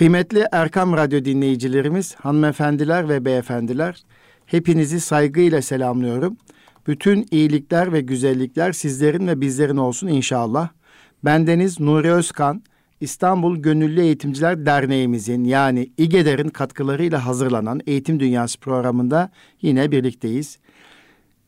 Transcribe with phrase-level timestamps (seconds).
[0.00, 4.02] Kıymetli Erkam Radyo dinleyicilerimiz, hanımefendiler ve beyefendiler,
[4.46, 6.36] hepinizi saygıyla selamlıyorum.
[6.86, 10.68] Bütün iyilikler ve güzellikler sizlerin ve bizlerin olsun inşallah.
[11.24, 12.62] Bendeniz Nuri Özkan,
[13.00, 19.30] İstanbul Gönüllü Eğitimciler Derneğimizin yani İGEDER'in katkılarıyla hazırlanan Eğitim Dünyası programında
[19.62, 20.58] yine birlikteyiz.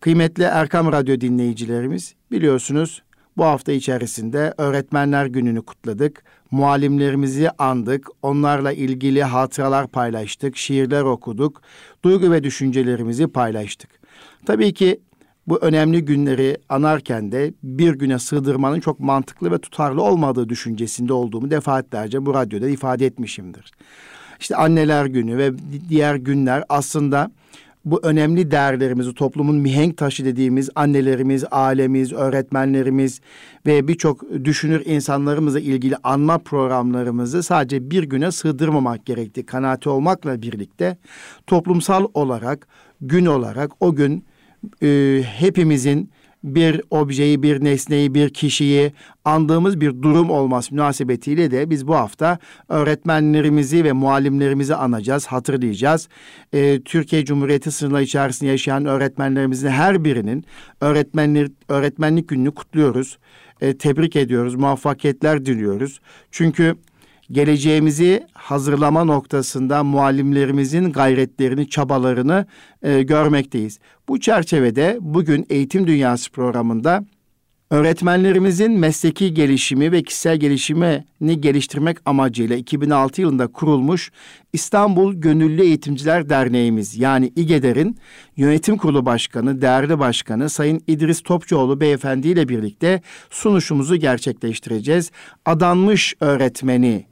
[0.01, 3.03] Kıymetli Erkam Radyo dinleyicilerimiz biliyorsunuz
[3.37, 6.25] bu hafta içerisinde Öğretmenler Günü'nü kutladık.
[6.53, 8.07] Muallimlerimizi andık.
[8.23, 11.63] Onlarla ilgili hatıralar paylaştık, şiirler okuduk.
[12.05, 13.91] Duygu ve düşüncelerimizi paylaştık.
[14.47, 15.01] Tabii ki
[15.47, 21.51] bu önemli günleri anarken de bir güne sığdırmanın çok mantıklı ve tutarlı olmadığı düşüncesinde olduğumu
[21.51, 23.73] defaatlerce bu radyoda ifade etmişimdir.
[24.41, 25.53] İşte anneler günü ve
[25.89, 27.31] diğer günler aslında
[27.85, 33.21] bu önemli değerlerimizi toplumun mihenk taşı dediğimiz annelerimiz, ailemiz, öğretmenlerimiz
[33.67, 40.97] ve birçok düşünür insanlarımızla ilgili anma programlarımızı sadece bir güne sığdırmamak gerektiği kanaati olmakla birlikte
[41.47, 42.69] toplumsal olarak
[43.01, 44.25] gün olarak o gün
[44.83, 46.11] e, hepimizin
[46.45, 48.93] bir objeyi, bir nesneyi, bir kişiyi
[49.25, 56.09] andığımız bir durum olması münasebetiyle de biz bu hafta öğretmenlerimizi ve muallimlerimizi anacağız, hatırlayacağız.
[56.53, 60.45] Ee, Türkiye Cumhuriyeti sınırları içerisinde yaşayan öğretmenlerimizin her birinin
[60.81, 63.19] öğretmenlik, öğretmenlik gününü kutluyoruz.
[63.61, 66.01] Ee, tebrik ediyoruz, muvaffakiyetler diliyoruz.
[66.31, 66.77] Çünkü
[67.33, 72.47] geleceğimizi hazırlama noktasında muallimlerimizin gayretlerini, çabalarını
[72.83, 73.79] e, görmekteyiz.
[74.09, 77.05] Bu çerçevede bugün Eğitim Dünyası programında
[77.71, 84.13] öğretmenlerimizin mesleki gelişimi ve kişisel gelişimini geliştirmek amacıyla 2006 yılında kurulmuş
[84.53, 87.97] İstanbul Gönüllü Eğitimciler Derneğimiz yani İGEDER'in
[88.37, 95.11] yönetim kurulu başkanı, değerli başkanı Sayın İdris Topçuoğlu beyefendi ile birlikte sunuşumuzu gerçekleştireceğiz.
[95.47, 97.12] Adanmış öğretmeni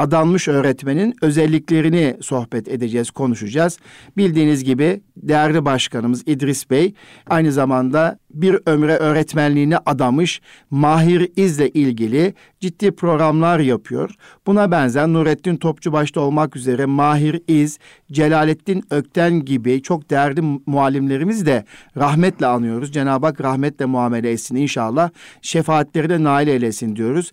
[0.00, 3.78] adanmış öğretmenin özelliklerini sohbet edeceğiz, konuşacağız.
[4.16, 6.94] Bildiğiniz gibi değerli başkanımız İdris Bey
[7.26, 10.40] aynı zamanda bir ömre öğretmenliğine adamış
[10.70, 14.10] Mahir İz'le ilgili ciddi programlar yapıyor.
[14.46, 17.78] Buna benzer Nurettin Topçu başta olmak üzere Mahir İz,
[18.12, 21.64] Celalettin Ökten gibi çok değerli muallimlerimizi de
[21.96, 22.92] rahmetle anıyoruz.
[22.92, 25.10] Cenab-ı Hak rahmetle muamele etsin inşallah.
[25.42, 27.30] Şefaatlerine nail eylesin diyoruz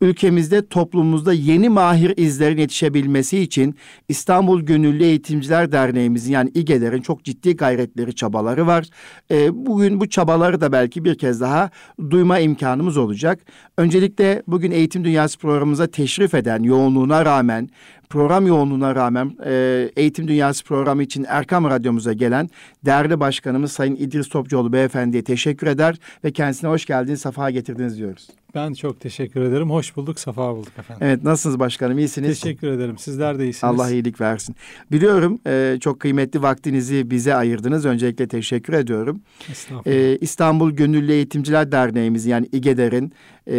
[0.00, 3.74] ülkemizde toplumumuzda yeni mahir izlerin yetişebilmesi için
[4.08, 8.86] İstanbul Gönüllü Eğitimciler Derneğimizin yani İGEDER'in çok ciddi gayretleri, çabaları var.
[9.30, 11.70] E, bugün bu çabaları da belki bir kez daha
[12.10, 13.40] duyma imkanımız olacak.
[13.78, 17.68] Öncelikle bugün Eğitim Dünyası programımıza teşrif eden yoğunluğuna rağmen
[18.10, 22.50] program yoğunluğuna rağmen e, Eğitim Dünyası programı için Erkam Radyomuza gelen
[22.84, 28.28] değerli başkanımız Sayın İdris Topçuoğlu Beyefendi'ye teşekkür eder ve kendisine hoş geldiniz, safa getirdiniz diyoruz.
[28.54, 29.70] Ben çok teşekkür ederim.
[29.70, 31.06] Hoş bulduk, safa bulduk efendim.
[31.06, 31.98] Evet, nasılsınız başkanım?
[31.98, 32.40] İyisiniz?
[32.40, 32.98] Teşekkür ederim.
[32.98, 33.74] Sizler de iyisiniz.
[33.74, 34.56] Allah iyilik versin.
[34.92, 37.86] Biliyorum e, çok kıymetli vaktinizi bize ayırdınız.
[37.86, 39.20] Öncelikle teşekkür ediyorum.
[39.50, 39.96] Estağfurullah.
[39.96, 43.12] E, İstanbul Gönüllü Eğitimciler Derneğimiz yani İGEDER'in
[43.50, 43.58] e,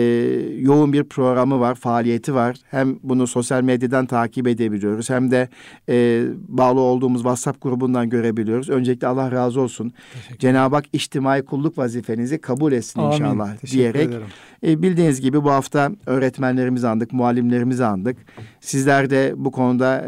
[0.59, 2.55] yoğun bir programı var, faaliyeti var.
[2.71, 5.49] Hem bunu sosyal medyadan takip edebiliyoruz hem de
[5.89, 8.69] e, bağlı olduğumuz WhatsApp grubundan görebiliyoruz.
[8.69, 9.93] Öncelikle Allah razı olsun.
[10.39, 13.11] Cenab-ı Hak içtimai kulluk vazifenizi kabul etsin Amin.
[13.11, 14.07] inşallah Teşekkür diyerek.
[14.09, 14.27] ederim.
[14.63, 18.17] E, bildiğiniz gibi bu hafta öğretmenlerimizi andık, muallimlerimizi andık.
[18.61, 20.05] Sizler de bu konuda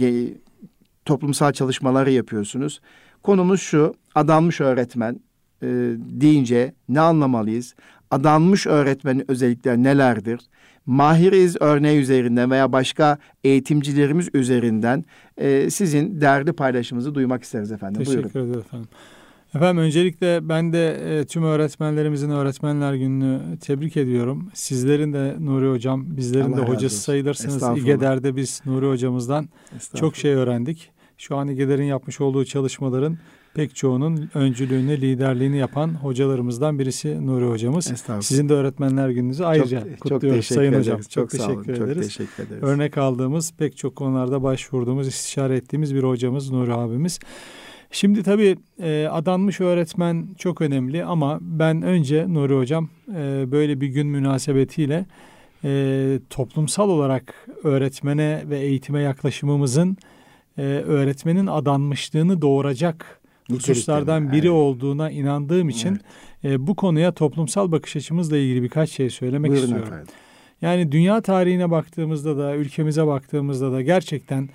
[0.00, 0.34] e,
[1.04, 2.80] toplumsal çalışmaları yapıyorsunuz.
[3.22, 5.20] Konumuz şu, adanmış öğretmen
[5.62, 5.66] e,
[5.98, 7.74] deyince ne anlamalıyız?
[8.14, 10.40] Adanmış öğretmenin özellikleri nelerdir?
[10.86, 15.04] Mahiriz örneği üzerinden veya başka eğitimcilerimiz üzerinden
[15.36, 18.04] e, sizin değerli paylaşımınızı duymak isteriz efendim.
[18.04, 18.88] Teşekkür ederim efendim.
[19.54, 24.50] Efendim öncelikle ben de e, tüm öğretmenlerimizin Öğretmenler Günü'nü tebrik ediyorum.
[24.54, 27.78] Sizlerin de Nuri Hocam, bizlerin Allah de hocası sayılırsınız.
[27.78, 29.48] İGEDER'de biz Nuri Hocamızdan
[29.94, 30.90] çok şey öğrendik.
[31.18, 33.18] Şu an İGEDER'in yapmış olduğu çalışmaların
[33.54, 37.92] pek çoğunun öncülüğünü, liderliğini yapan hocalarımızdan birisi Nuri Hocamız.
[38.20, 40.86] Sizin de Öğretmenler Gününüzü ayrıca çok, çok kutluyoruz teşekkür Sayın ederiz.
[40.86, 41.00] Hocam.
[41.00, 41.38] Çok, olun.
[41.38, 42.06] teşekkür Çok ederiz.
[42.06, 42.62] teşekkür ederiz.
[42.62, 47.18] Örnek aldığımız pek çok konularda başvurduğumuz, istişare ettiğimiz bir hocamız Nuri abimiz.
[47.90, 53.88] Şimdi tabii e, adanmış öğretmen çok önemli ama ben önce Nuri Hocam e, böyle bir
[53.88, 55.06] gün münasebetiyle
[55.64, 59.96] e, toplumsal olarak öğretmene ve eğitime yaklaşımımızın
[60.58, 63.20] e, öğretmenin adanmışlığını doğuracak
[63.50, 64.50] hususlardan biri Evet.
[64.50, 66.00] olduğuna inandığım için
[66.44, 69.88] e, bu konuya toplumsal bakış açımızla ilgili birkaç şey söylemek Buyurun istiyorum.
[69.92, 70.14] efendim.
[70.62, 74.48] Yani dünya tarihine baktığımızda da ülkemize baktığımızda da gerçekten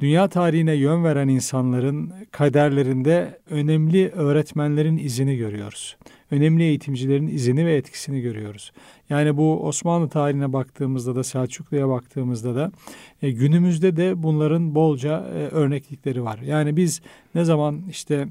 [0.00, 5.96] dünya tarihine yön veren insanların kaderlerinde önemli öğretmenlerin izini görüyoruz.
[6.30, 8.72] Önemli eğitimcilerin izini ve etkisini görüyoruz.
[9.10, 12.72] Yani bu Osmanlı tarihine baktığımızda da Selçuklu'ya baktığımızda da
[13.22, 16.38] e, günümüzde de bunların bolca e, örneklikleri var.
[16.38, 17.02] Yani biz
[17.34, 18.28] ne zaman işte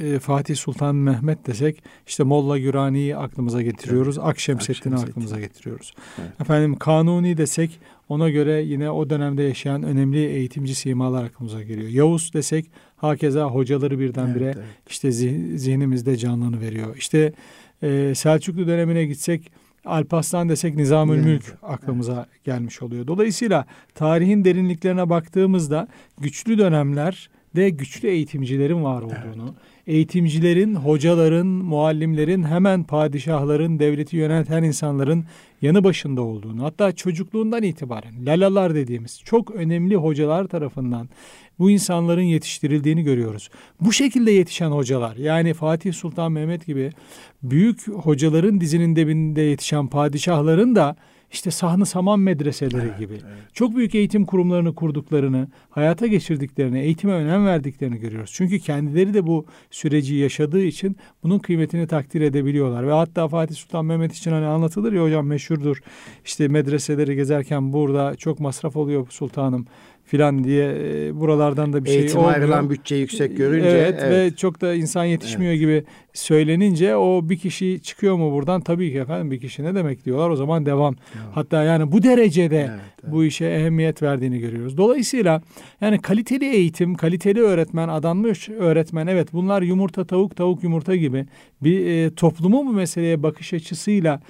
[0.00, 4.18] e, Fatih Sultan Mehmet desek işte Molla Gürani'yi aklımıza getiriyoruz.
[4.18, 5.94] Akşemseddin'i aklımıza getiriyoruz.
[6.20, 6.40] Evet.
[6.40, 7.80] Efendim Kanuni desek
[8.10, 11.88] ona göre yine o dönemde yaşayan önemli eğitimci simalar aklımıza geliyor.
[11.88, 12.66] Yavuz desek
[12.96, 14.90] hakeza hocaları birdenbire evet, evet.
[14.90, 16.96] işte zihnimizde canlanı veriyor.
[16.96, 17.32] İşte
[17.82, 19.52] e, Selçuklu dönemine gitsek
[19.84, 22.44] Alparslan desek Nizamül Mülk aklımıza evet.
[22.44, 23.06] gelmiş oluyor.
[23.06, 25.88] Dolayısıyla tarihin derinliklerine baktığımızda
[26.20, 29.79] güçlü dönemler de güçlü eğitimcilerin var olduğunu, evet.
[29.90, 35.24] Eğitimcilerin, hocaların, muallimlerin, hemen padişahların, devleti yöneten insanların
[35.62, 41.08] yanı başında olduğunu, hatta çocukluğundan itibaren lalalar dediğimiz çok önemli hocalar tarafından
[41.58, 43.50] bu insanların yetiştirildiğini görüyoruz.
[43.80, 46.92] Bu şekilde yetişen hocalar yani Fatih Sultan Mehmet gibi
[47.42, 50.96] büyük hocaların dizinin dibinde yetişen padişahların da
[51.32, 53.54] işte Sahne Saman medreseleri evet, gibi evet.
[53.54, 58.30] çok büyük eğitim kurumlarını kurduklarını, hayata geçirdiklerini, eğitime önem verdiklerini görüyoruz.
[58.34, 62.86] Çünkü kendileri de bu süreci yaşadığı için bunun kıymetini takdir edebiliyorlar.
[62.86, 65.82] Ve hatta Fatih Sultan Mehmet için hani anlatılır ya hocam meşhurdur.
[66.24, 69.66] İşte medreseleri gezerken burada çok masraf oluyor sultanım
[70.10, 70.74] filan diye
[71.08, 72.34] e, buralardan da bir Eğitim şey olmuyor.
[72.34, 73.68] ayrılan bütçe yüksek görünce.
[73.68, 75.60] Evet, evet ve çok da insan yetişmiyor evet.
[75.60, 78.60] gibi söylenince o bir kişi çıkıyor mu buradan?
[78.60, 80.94] Tabii ki efendim bir kişi ne demek diyorlar o zaman devam.
[81.14, 81.24] Evet.
[81.34, 82.70] Hatta yani bu derecede evet,
[83.04, 83.12] evet.
[83.12, 84.76] bu işe ehemmiyet verdiğini görüyoruz.
[84.76, 85.42] Dolayısıyla
[85.80, 91.26] yani kaliteli eğitim, kaliteli öğretmen, adanmış öğretmen evet bunlar yumurta tavuk tavuk yumurta gibi
[91.62, 94.20] bir e, toplumun bu meseleye bakış açısıyla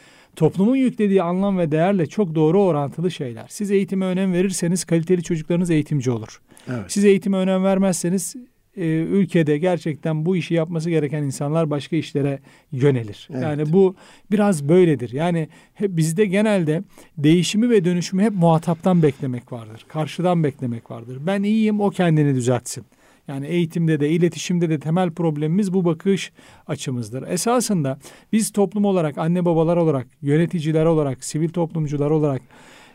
[0.41, 3.47] toplumun yüklediği anlam ve değerle çok doğru orantılı şeyler.
[3.49, 6.41] Siz eğitime önem verirseniz kaliteli çocuklarınız eğitimci olur.
[6.69, 6.85] Evet.
[6.89, 8.37] Siz eğitime önem vermezseniz
[8.77, 12.39] e, ülkede gerçekten bu işi yapması gereken insanlar başka işlere
[12.73, 13.29] yönelir.
[13.33, 13.43] Evet.
[13.43, 13.95] Yani bu
[14.31, 15.13] biraz böyledir.
[15.13, 16.83] Yani hep bizde genelde
[17.19, 19.87] değişimi ve dönüşümü hep muhataptan beklemek vardır.
[19.89, 21.19] Karşıdan beklemek vardır.
[21.27, 22.85] Ben iyiyim o kendini düzeltsin.
[23.31, 26.33] Yani eğitimde de iletişimde de temel problemimiz bu bakış
[26.67, 27.29] açımızdır.
[27.29, 27.99] Esasında
[28.33, 32.43] biz toplum olarak, anne babalar olarak, yöneticiler olarak, sivil toplumcular olarak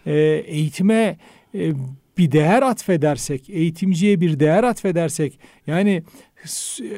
[0.05, 0.13] e,
[0.47, 1.17] eğitime
[1.55, 1.71] e,
[2.17, 6.03] bir değer atfedersek, eğitimciye bir değer atfedersek, yani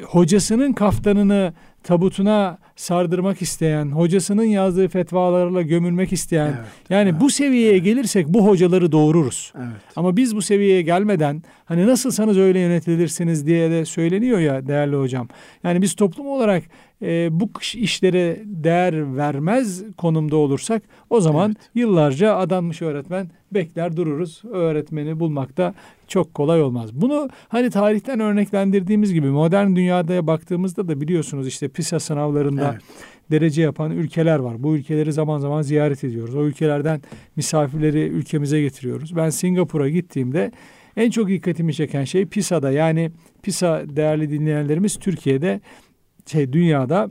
[0.02, 6.58] hocasının kaftanını tabutuna sardırmak isteyen, hocasının yazdığı fetvalarla gömülmek isteyen, evet,
[6.90, 7.84] yani evet, bu seviyeye evet.
[7.84, 9.52] gelirsek bu hocaları doğururuz.
[9.56, 9.82] Evet.
[9.96, 15.28] Ama biz bu seviyeye gelmeden hani nasılsanız öyle yönetilirsiniz diye de söyleniyor ya değerli hocam.
[15.64, 16.62] Yani biz toplum olarak
[17.02, 21.70] e, bu işlere değer vermez konumda olursak o zaman evet.
[21.74, 24.42] yıllarca adanmış öğretmen bekler dururuz.
[24.52, 25.74] Öğretmeni bulmakta
[26.08, 26.90] çok kolay olmaz.
[26.92, 32.82] Bunu hani tarihten örneklendirdiğimiz gibi modern dünyada baktığımızda da biliyorsunuz işte PISA sınavlarında evet.
[33.30, 34.62] derece yapan ülkeler var.
[34.62, 36.34] Bu ülkeleri zaman zaman ziyaret ediyoruz.
[36.34, 37.02] O ülkelerden
[37.36, 39.16] misafirleri ülkemize getiriyoruz.
[39.16, 40.52] Ben Singapur'a gittiğimde
[40.96, 43.10] en çok dikkatimi çeken şey PISA'da yani
[43.42, 45.60] PISA değerli dinleyenlerimiz Türkiye'de
[46.26, 47.08] şey dünyada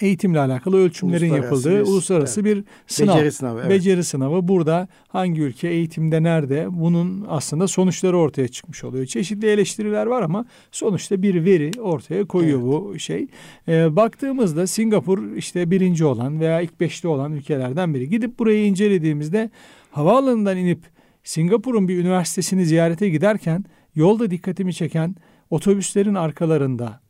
[0.00, 2.56] eğitimle alakalı ölçümlerin yapıldığı bir, uluslararası evet.
[2.56, 3.16] bir sınav.
[3.16, 3.60] Beceri sınavı.
[3.60, 3.70] Evet.
[3.70, 4.48] Beceri sınavı.
[4.48, 9.06] Burada hangi ülke eğitimde nerede bunun aslında sonuçları ortaya çıkmış oluyor.
[9.06, 12.68] Çeşitli eleştiriler var ama sonuçta bir veri ortaya koyuyor evet.
[12.94, 13.26] bu şey.
[13.68, 18.08] Ee, baktığımızda Singapur işte birinci olan veya ilk beşte olan ülkelerden biri.
[18.08, 19.50] Gidip burayı incelediğimizde
[19.90, 20.80] havaalanından inip
[21.24, 23.64] Singapur'un bir üniversitesini ziyarete giderken
[23.94, 25.16] yolda dikkatimi çeken
[25.50, 27.00] otobüslerin arkalarında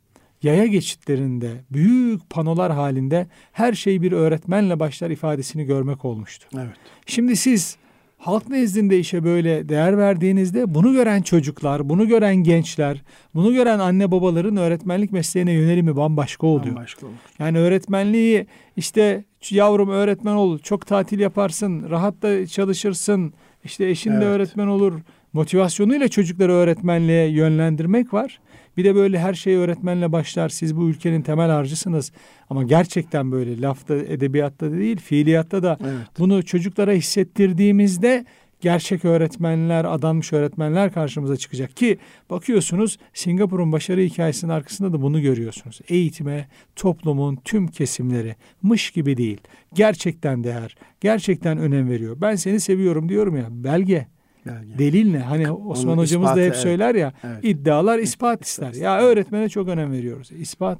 [0.43, 6.47] yaya geçitlerinde büyük panolar halinde her şey bir öğretmenle başlar ifadesini görmek olmuştu.
[6.55, 6.75] Evet.
[7.05, 7.77] Şimdi siz
[8.17, 13.03] halk nezdinde işe böyle değer verdiğinizde bunu gören çocuklar, bunu gören gençler,
[13.35, 16.75] bunu gören anne babaların öğretmenlik mesleğine yönelimi bambaşka oluyor.
[16.75, 17.15] Bambaşka olur.
[17.39, 24.21] Yani öğretmenliği işte yavrum öğretmen ol, çok tatil yaparsın, rahat da çalışırsın, işte eşin evet.
[24.21, 24.93] de öğretmen olur
[25.33, 28.39] motivasyonuyla çocukları öğretmenliğe yönlendirmek var.
[28.79, 30.49] Bir de böyle her şey öğretmenle başlar.
[30.49, 32.11] Siz bu ülkenin temel harcısınız.
[32.49, 36.07] Ama gerçekten böyle lafta, edebiyatta da değil, fiiliyatta da evet.
[36.19, 38.25] bunu çocuklara hissettirdiğimizde
[38.61, 41.97] gerçek öğretmenler, adanmış öğretmenler karşımıza çıkacak ki
[42.29, 45.79] bakıyorsunuz Singapur'un başarı hikayesinin arkasında da bunu görüyorsunuz.
[45.89, 49.41] Eğitime toplumun tüm kesimleri mış gibi değil.
[49.73, 52.17] Gerçekten değer, gerçekten önem veriyor.
[52.21, 54.07] Ben seni seviyorum diyorum ya belge
[54.45, 54.77] Belge.
[54.77, 55.19] Delil ne?
[55.19, 56.61] Hani Osman Onun hocamız ispatı, da hep evet.
[56.61, 57.39] söyler ya evet.
[57.43, 58.73] iddialar ispat ister.
[58.73, 60.31] Ya öğretmene çok önem veriyoruz.
[60.31, 60.79] İspat.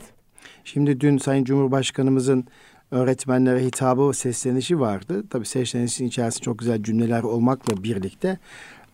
[0.63, 2.45] Şimdi dün Sayın Cumhurbaşkanımızın
[2.91, 5.23] öğretmenlere hitabı seslenişi vardı.
[5.29, 8.37] Tabii seslenişin içerisinde çok güzel cümleler olmakla birlikte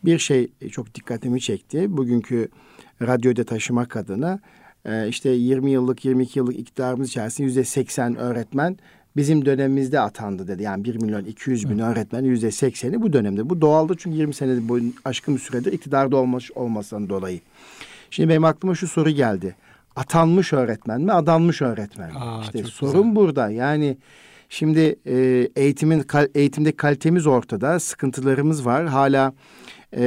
[0.06, 1.98] bir şey çok dikkatimi çekti.
[1.98, 2.50] Bugünkü
[3.02, 4.40] radyoda taşımak adına
[4.86, 8.78] e, işte 20 yıllık 22 yıllık iktidarımız içerisinde yüzde 80 öğretmen
[9.18, 10.64] bizim dönemimizde atandı dedi.
[10.64, 13.50] Yani 1 milyon 200 bin öğretmen yüzde 80'i bu dönemde.
[13.50, 17.40] Bu doğaldı çünkü 20 sene boyun aşkın bir süredir iktidarda olmuş olmasından dolayı.
[18.10, 19.56] Şimdi benim aklıma şu soru geldi.
[19.96, 22.20] Atanmış öğretmen mi, adanmış öğretmen mi?
[22.20, 23.16] Aa, işte sorun güzel.
[23.16, 23.50] burada.
[23.50, 23.98] Yani
[24.50, 28.86] şimdi e, eğitimin kal- eğitimde kalitemiz ortada, sıkıntılarımız var.
[28.86, 29.34] Hala
[29.98, 30.02] e,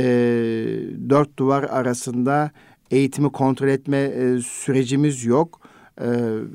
[1.10, 2.50] dört duvar arasında
[2.90, 5.60] eğitimi kontrol etme e, sürecimiz yok.
[6.00, 6.06] E,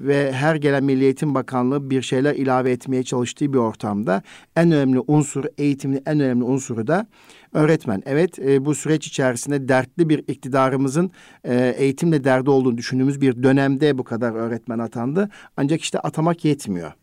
[0.08, 4.22] ve her gelen Milli Eğitim Bakanlığı bir şeyler ilave etmeye çalıştığı bir ortamda
[4.56, 7.08] en önemli unsur, eğitimin en önemli unsuru da
[7.54, 8.04] öğretmen.
[8.06, 11.12] Evet e, bu süreç içerisinde dertli bir iktidarımızın
[11.44, 15.30] e, eğitimle derdi olduğunu düşündüğümüz bir dönemde bu kadar öğretmen atandı.
[15.58, 16.94] Ancak işte atamak yetmiyor.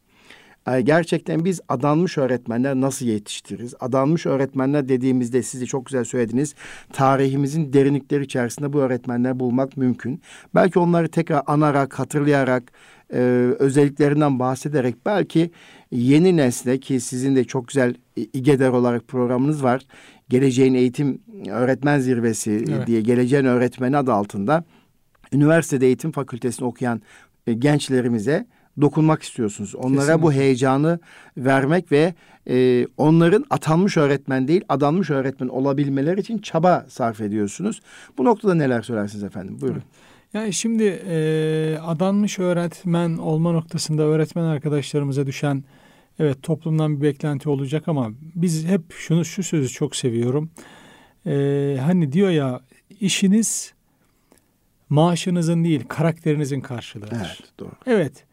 [0.66, 3.74] Gerçekten biz adanmış öğretmenler nasıl yetiştiririz?
[3.80, 6.54] Adanmış öğretmenler dediğimizde siz de çok güzel söylediniz.
[6.92, 10.22] Tarihimizin derinlikleri içerisinde bu öğretmenler bulmak mümkün.
[10.54, 12.72] Belki onları tekrar anarak, hatırlayarak,
[13.12, 13.18] e,
[13.58, 15.50] özelliklerinden bahsederek belki
[15.90, 19.82] yeni nesle ki sizin de çok güzel İGEDER olarak programınız var.
[20.28, 22.86] Geleceğin Eğitim Öğretmen Zirvesi Evet.
[22.86, 24.64] diye Geleceğin Öğretmeni adı altında
[25.32, 27.02] üniversitede eğitim fakültesinde okuyan
[27.46, 28.46] e, gençlerimize
[28.80, 29.74] dokunmak istiyorsunuz.
[29.74, 30.22] Onlara Kesinlikle.
[30.22, 30.98] bu heyecanı
[31.36, 32.14] vermek ve
[32.48, 37.80] e, onların atanmış öğretmen değil, adanmış öğretmen olabilmeleri için çaba sarf ediyorsunuz.
[38.18, 39.58] Bu noktada neler söylersiniz efendim?
[39.60, 39.82] Buyurun.
[40.34, 45.64] Yani şimdi e, adanmış öğretmen olma noktasında öğretmen arkadaşlarımıza düşen
[46.18, 50.50] evet toplumdan bir beklenti olacak ama biz hep şunu şu sözü çok seviyorum.
[51.26, 52.60] E, hani diyor ya
[53.00, 53.74] işiniz
[54.88, 57.16] maaşınızın değil karakterinizin karşılığıdır.
[57.16, 57.72] Evet, doğru.
[57.86, 58.24] Evet.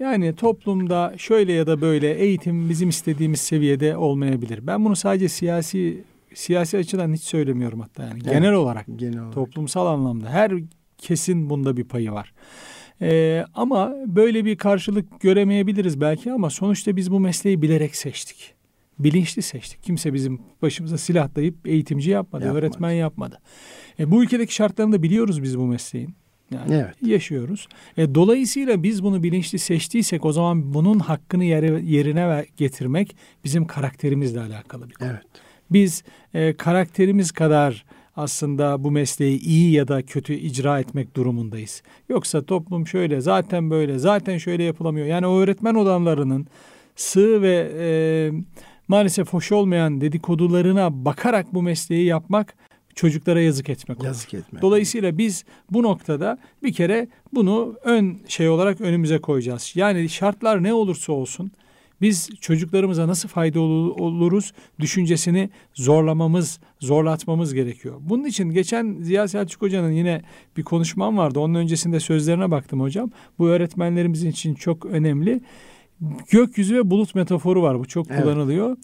[0.00, 4.66] Yani toplumda şöyle ya da böyle eğitim bizim istediğimiz seviyede olmayabilir.
[4.66, 8.32] Ben bunu sadece siyasi siyasi açıdan hiç söylemiyorum hatta yani Evet.
[8.32, 9.34] genel olarak Genel olarak.
[9.34, 10.52] toplumsal anlamda her
[10.98, 12.32] kesin bunda bir payı var.
[13.02, 18.54] Ee, ama böyle bir karşılık göremeyebiliriz belki ama sonuçta biz bu mesleği bilerek seçtik.
[18.98, 19.82] Bilinçli seçtik.
[19.82, 22.58] Kimse bizim başımıza silah dayayıp eğitimci yapmadı, Yapmadı.
[22.66, 23.38] öğretmen yapmadı.
[23.98, 26.14] E, bu ülkedeki şartlarını da biliyoruz biz bu mesleğin.
[26.50, 26.94] Yani Evet.
[27.02, 27.68] yaşıyoruz.
[27.96, 34.40] E, dolayısıyla biz bunu bilinçli seçtiysek o zaman bunun hakkını yere, yerine getirmek bizim karakterimizle
[34.40, 35.08] alakalı bir konu.
[35.08, 35.22] Evet.
[35.70, 37.84] Biz e, karakterimiz kadar
[38.16, 41.82] aslında bu mesleği iyi ya da kötü icra etmek durumundayız.
[42.08, 45.06] Yoksa toplum şöyle zaten böyle zaten şöyle yapılamıyor.
[45.06, 46.46] Yani o öğretmen olanlarının
[46.96, 47.88] sığ ve e,
[48.88, 52.54] maalesef hoş olmayan dedikodularına bakarak bu mesleği yapmak
[52.96, 54.06] çocuklara yazık etmek olur.
[54.06, 54.62] Yazık etmek.
[54.62, 59.72] Dolayısıyla biz bu noktada bir kere bunu ön şey olarak önümüze koyacağız.
[59.74, 61.50] Yani şartlar ne olursa olsun
[62.00, 67.96] biz çocuklarımıza nasıl fayda ol- oluruz düşüncesini zorlamamız, zorlatmamız gerekiyor.
[68.00, 70.22] Bunun için geçen Ziya Selçuk Hoca'nın yine
[70.56, 71.40] bir konuşmam vardı.
[71.40, 73.10] Onun öncesinde sözlerine baktım hocam.
[73.38, 75.40] Bu öğretmenlerimizin için çok önemli.
[76.30, 77.78] Gökyüzü ve bulut metaforu var.
[77.78, 78.22] Bu çok Evet.
[78.22, 78.76] kullanılıyor.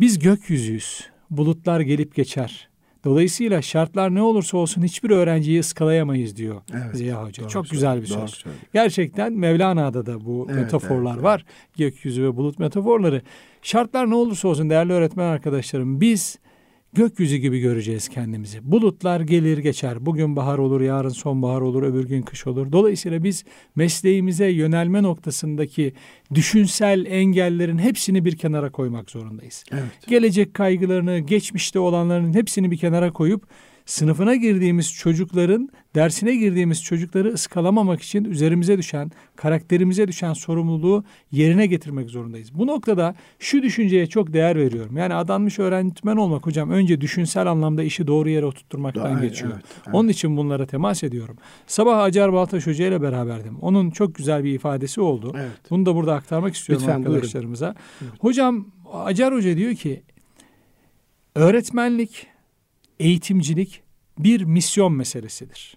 [0.00, 1.00] Biz gökyüzüyüz.
[1.30, 2.68] Bulutlar gelip geçer.
[3.04, 7.42] Dolayısıyla şartlar ne olursa olsun hiçbir öğrenciyi ıskalayamayız diyor Evet, Ziya Hoca.
[7.42, 8.38] doğru Çok söylüyor, güzel bir doğru söz.
[8.38, 8.62] söylüyor.
[8.72, 11.44] Gerçekten Mevlana'da da bu Evet, metaforlar evet, var.
[11.76, 13.22] Gökyüzü ve bulut metaforları.
[13.62, 16.38] Şartlar ne olursa olsun değerli öğretmen arkadaşlarım biz
[16.92, 18.72] gökyüzü gibi göreceğiz kendimizi.
[18.72, 20.06] Bulutlar gelir geçer.
[20.06, 22.72] Bugün bahar olur, yarın sonbahar olur, öbür gün kış olur.
[22.72, 23.44] Dolayısıyla biz
[23.76, 25.92] mesleğimize yönelme noktasındaki
[26.34, 29.64] düşünsel engellerin hepsini bir kenara koymak zorundayız.
[29.72, 30.08] Evet.
[30.08, 33.46] Gelecek kaygılarını, geçmişte olanların hepsini bir kenara koyup
[33.90, 42.10] sınıfına girdiğimiz çocukların, dersine girdiğimiz çocukları ıskalamamak için üzerimize düşen, karakterimize düşen sorumluluğu yerine getirmek
[42.10, 42.54] zorundayız.
[42.54, 44.96] Bu noktada şu düşünceye çok değer veriyorum.
[44.96, 49.52] Yani adanmış öğretmen olmak hocam önce düşünsel anlamda işi doğru yere oturtturmaktan Evet, geçiyor.
[49.54, 49.94] evet, evet.
[49.94, 51.36] Onun için bunlara temas ediyorum.
[51.66, 53.58] Sabah Acar Baltaş Hoca ile beraberdim.
[53.60, 55.32] Onun çok güzel bir ifadesi oldu.
[55.36, 55.70] Evet.
[55.70, 57.14] Bunu da burada aktarmak istiyorum Lütfen, buyurun.
[57.14, 57.74] arkadaşlarımıza.
[58.18, 60.02] Hocam Acar Hoca diyor ki
[61.34, 62.26] öğretmenlik,
[63.00, 63.82] eğitimcilik
[64.18, 65.76] bir misyon meselesidir.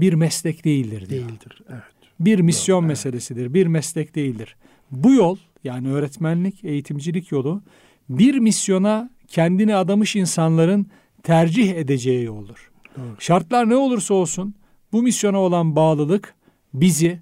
[0.00, 1.28] Bir meslek değildir diyor.
[1.28, 1.62] Değildir.
[1.70, 1.82] Evet.
[2.20, 2.88] Bir misyon evet.
[2.88, 4.56] meselesidir, bir meslek değildir.
[4.90, 7.62] Bu yol yani öğretmenlik, eğitimcilik yolu
[8.08, 10.86] bir misyona kendini adamış insanların
[11.22, 12.70] tercih edeceği yoldur.
[12.96, 13.16] Doğru.
[13.18, 14.54] Şartlar ne olursa olsun
[14.92, 16.34] bu misyona olan bağlılık
[16.74, 17.20] bizi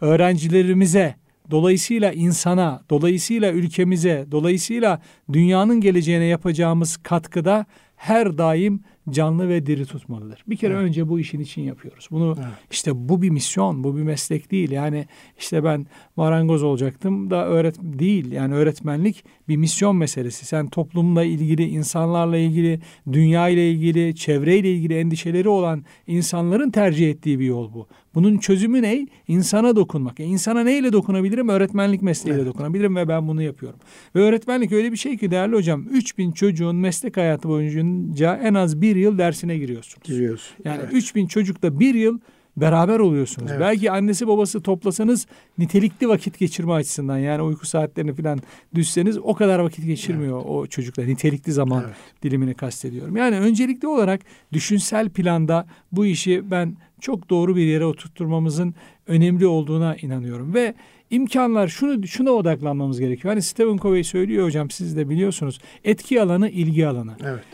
[0.00, 1.14] öğrencilerimize,
[1.50, 7.66] dolayısıyla insana, dolayısıyla ülkemize, dolayısıyla dünyanın geleceğine yapacağımız katkıda
[7.96, 10.44] her daim canlı ve diri tutmalıdır.
[10.46, 10.82] Bir kere evet.
[10.82, 12.08] önce bu işin için yapıyoruz.
[12.10, 12.48] Bunu evet.
[12.70, 14.70] işte bu bir misyon, bu bir meslek değil.
[14.70, 15.06] Yani
[15.38, 15.86] işte ben
[16.16, 18.32] marangoz olacaktım da öğret değil.
[18.32, 20.46] Yani öğretmenlik bir misyon meselesi.
[20.46, 22.80] Sen toplumla ilgili, insanlarla ilgili,
[23.12, 27.86] dünya ile ilgili, çevreyle ilgili endişeleri olan insanların tercih ettiği bir yol bu.
[28.16, 29.06] Bunun çözümü ne?
[29.28, 30.20] İnsana dokunmak.
[30.20, 31.48] E insana neyle dokunabilirim?
[31.48, 32.54] Öğretmenlik mesleğiyle evet.
[32.54, 33.78] dokunabilirim ve ben bunu yapıyorum.
[34.14, 38.80] Ve öğretmenlik öyle bir şey ki değerli hocam 3000 çocuğun meslek hayatı boyunca en az
[38.80, 40.06] bir yıl dersine giriyorsunuz.
[40.06, 40.56] Giriyorsun.
[40.64, 40.94] Yani evet.
[40.94, 42.18] 3000 çocukla bir yıl
[42.56, 43.50] beraber oluyorsunuz.
[43.50, 43.60] Evet.
[43.60, 45.26] Belki annesi babası toplasanız
[45.58, 48.38] nitelikli vakit geçirme açısından yani uyku saatlerini falan
[48.74, 50.50] düşseniz o kadar vakit geçirmiyor evet.
[50.50, 51.06] o çocuklar.
[51.06, 51.94] Nitelikli zaman evet.
[52.22, 53.16] dilimini kastediyorum.
[53.16, 54.20] Yani öncelikli olarak
[54.52, 56.76] düşünsel planda bu işi ben
[57.06, 58.74] çok doğru bir yere oturtturmamızın
[59.06, 60.74] önemli olduğuna inanıyorum ve
[61.10, 63.34] imkanlar şunu şuna odaklanmamız gerekiyor.
[63.34, 65.60] Hani Stephen Covey söylüyor hocam siz de biliyorsunuz.
[65.84, 67.16] Etki alanı, ilgi alanı.
[67.24, 67.44] Evet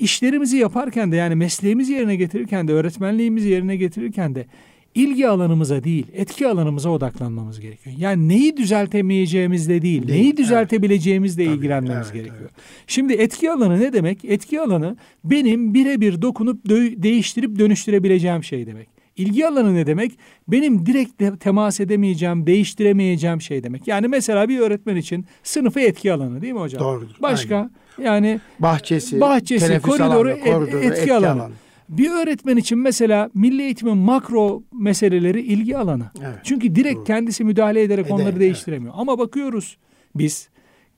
[0.00, 4.46] işlerimizi yaparken de yani mesleğimizi yerine getirirken de öğretmenliğimizi yerine getirirken de
[4.94, 7.96] ilgi alanımıza değil etki alanımıza odaklanmamız gerekiyor.
[7.98, 11.56] Yani neyi düzeltemeyeceğimizle değil, değil neyi düzeltebileceğimizle evet.
[11.56, 12.40] ilgilenmemiz evet, gerekiyor.
[12.40, 12.52] Evet.
[12.86, 14.24] Şimdi etki alanı ne demek?
[14.24, 16.68] Etki alanı benim birebir dokunup
[17.02, 18.88] değiştirip dönüştürebileceğim şey demek.
[19.16, 20.12] İlgi alanı ne demek?
[20.48, 23.88] Benim direkt de temas edemeyeceğim, değiştiremeyeceğim şey demek.
[23.88, 26.80] Yani mesela bir öğretmen için sınıfı etki alanı değil mi hocam?
[26.80, 27.14] Doğrudur.
[27.22, 27.56] Başka
[27.98, 28.04] aynen.
[28.04, 31.42] yani bahçesi, bahçesi, koridoru, alanı, koridoru etki, etki alanı.
[31.42, 31.54] alanı.
[31.98, 36.10] Bir öğretmen için mesela milli eğitimin makro meseleleri ilgi alanı.
[36.20, 37.04] Evet, Çünkü direkt doğru.
[37.04, 38.92] kendisi müdahale ederek Eder, onları değiştiremiyor.
[38.94, 39.00] Evet.
[39.00, 39.76] Ama bakıyoruz
[40.14, 40.48] biz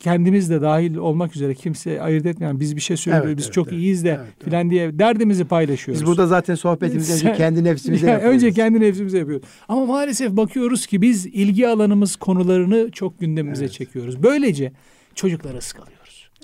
[0.01, 3.55] kendimiz de dahil olmak üzere kimse ayırt etmeyen biz bir şey söylüyoruz evet, biz evet,
[3.55, 6.03] çok evet, iyiyiz de evet, filan diye derdimizi paylaşıyoruz.
[6.03, 8.37] Biz burada zaten sohbetimizi önce kendi nefsimize yani yapıyoruz.
[8.37, 9.47] Önce kendi nefsimize yapıyoruz.
[9.69, 13.75] Ama maalesef bakıyoruz ki biz ilgi alanımız konularını çok gündemimize evet.
[13.75, 14.23] çekiyoruz.
[14.23, 14.73] Böylece
[15.15, 15.94] çocukları ıskalıyoruz.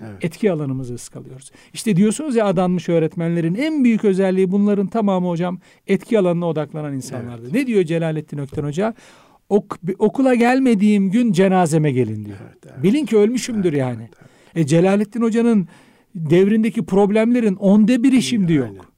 [0.03, 0.25] Evet.
[0.25, 1.51] Etki alanımızı ıskalıyoruz.
[1.73, 7.43] İşte diyorsunuz ya adanmış öğretmenlerin en büyük özelliği bunların tamamı hocam etki alanına odaklanan insanlardı.
[7.43, 7.53] Evet.
[7.53, 8.95] Ne diyor Celalettin Ökten Hoca?
[9.51, 12.37] ok, okula gelmediğim gün cenazeme gelin diyor.
[12.43, 12.83] Evet, evet.
[12.83, 14.03] Bilin ki ölmüşümdür evet, yani.
[14.03, 14.15] Evet,
[14.57, 14.65] evet.
[14.65, 15.69] E Celalettin Hoca'nın
[16.15, 18.69] devrindeki problemlerin onda biri şimdi yok.
[18.69, 18.90] Aynen.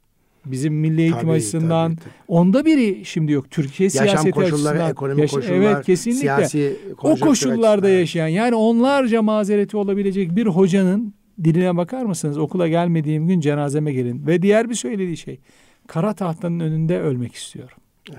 [0.47, 2.13] Bizim milli eğitim tabii, açısından tabii, tabii.
[2.29, 3.51] onda biri şimdi yok.
[3.51, 4.91] Türkiye Yaşam siyaseti koşulları, açısından.
[4.91, 6.21] ekonomik Yaş- koşullar, evet kesinlikle.
[6.21, 7.99] Siyasi o koşullarda açısından.
[7.99, 12.39] yaşayan yani onlarca mazereti olabilecek bir hocanın diline bakar mısınız?
[12.39, 14.27] Okula gelmediğim gün cenazeme gelin.
[14.27, 15.41] Ve diğer bir söylediği şey
[15.87, 17.77] kara tahtanın önünde ölmek istiyorum.
[18.11, 18.19] Evet.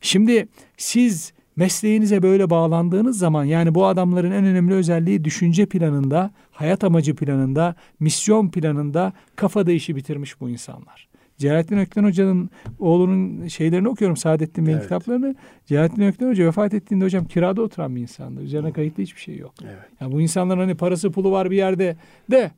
[0.00, 6.84] Şimdi siz mesleğinize böyle bağlandığınız zaman yani bu adamların en önemli özelliği düşünce planında, hayat
[6.84, 11.08] amacı planında, misyon planında kafada işi bitirmiş bu insanlar.
[11.38, 14.86] Celalettin Ökten Hoca'nın oğlunun şeylerini okuyorum Saadettin Bey'in evet.
[14.86, 15.34] kitaplarını.
[15.66, 18.42] Celalettin Ökten Hoca vefat ettiğinde hocam kirada oturan bir insandı.
[18.42, 19.54] Üzerine kayıtlı hiçbir şey yok.
[19.64, 19.78] Evet.
[20.00, 21.96] Yani bu insanların hani parası pulu var bir yerde
[22.30, 22.50] de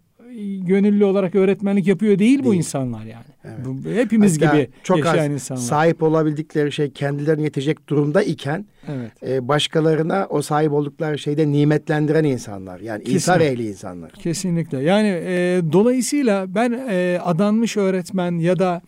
[0.66, 2.44] gönüllü olarak öğretmenlik yapıyor değil, değil.
[2.44, 3.24] bu insanlar yani.
[3.44, 3.58] Evet.
[3.64, 5.62] Bu, hepimiz Hatta gibi çok yaşayan az insanlar.
[5.62, 9.12] Sahip olabildikleri şey kendilerine yetecek durumda iken evet.
[9.22, 12.80] e, başkalarına o sahip oldukları şeyde nimetlendiren insanlar.
[12.80, 13.16] Yani Kesinlikle.
[13.16, 14.10] İsa ehli insanlar.
[14.10, 14.82] Kesinlikle.
[14.82, 18.82] Yani e, dolayısıyla ben e, adanmış öğretmen ya da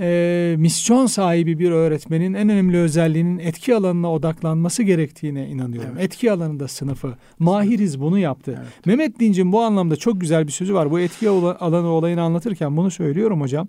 [0.00, 5.90] e, misyon sahibi bir öğretmenin en önemli özelliğinin etki alanına odaklanması gerektiğine inanıyorum.
[5.92, 6.04] Evet.
[6.04, 7.14] Etki alanında sınıfı.
[7.38, 8.58] Mahiriz bunu yaptı.
[8.58, 8.86] Evet.
[8.86, 10.90] Mehmet Dinç'in bu anlamda çok güzel bir sözü var.
[10.90, 13.68] Bu etki alanı olayını anlatırken bunu söylüyorum hocam.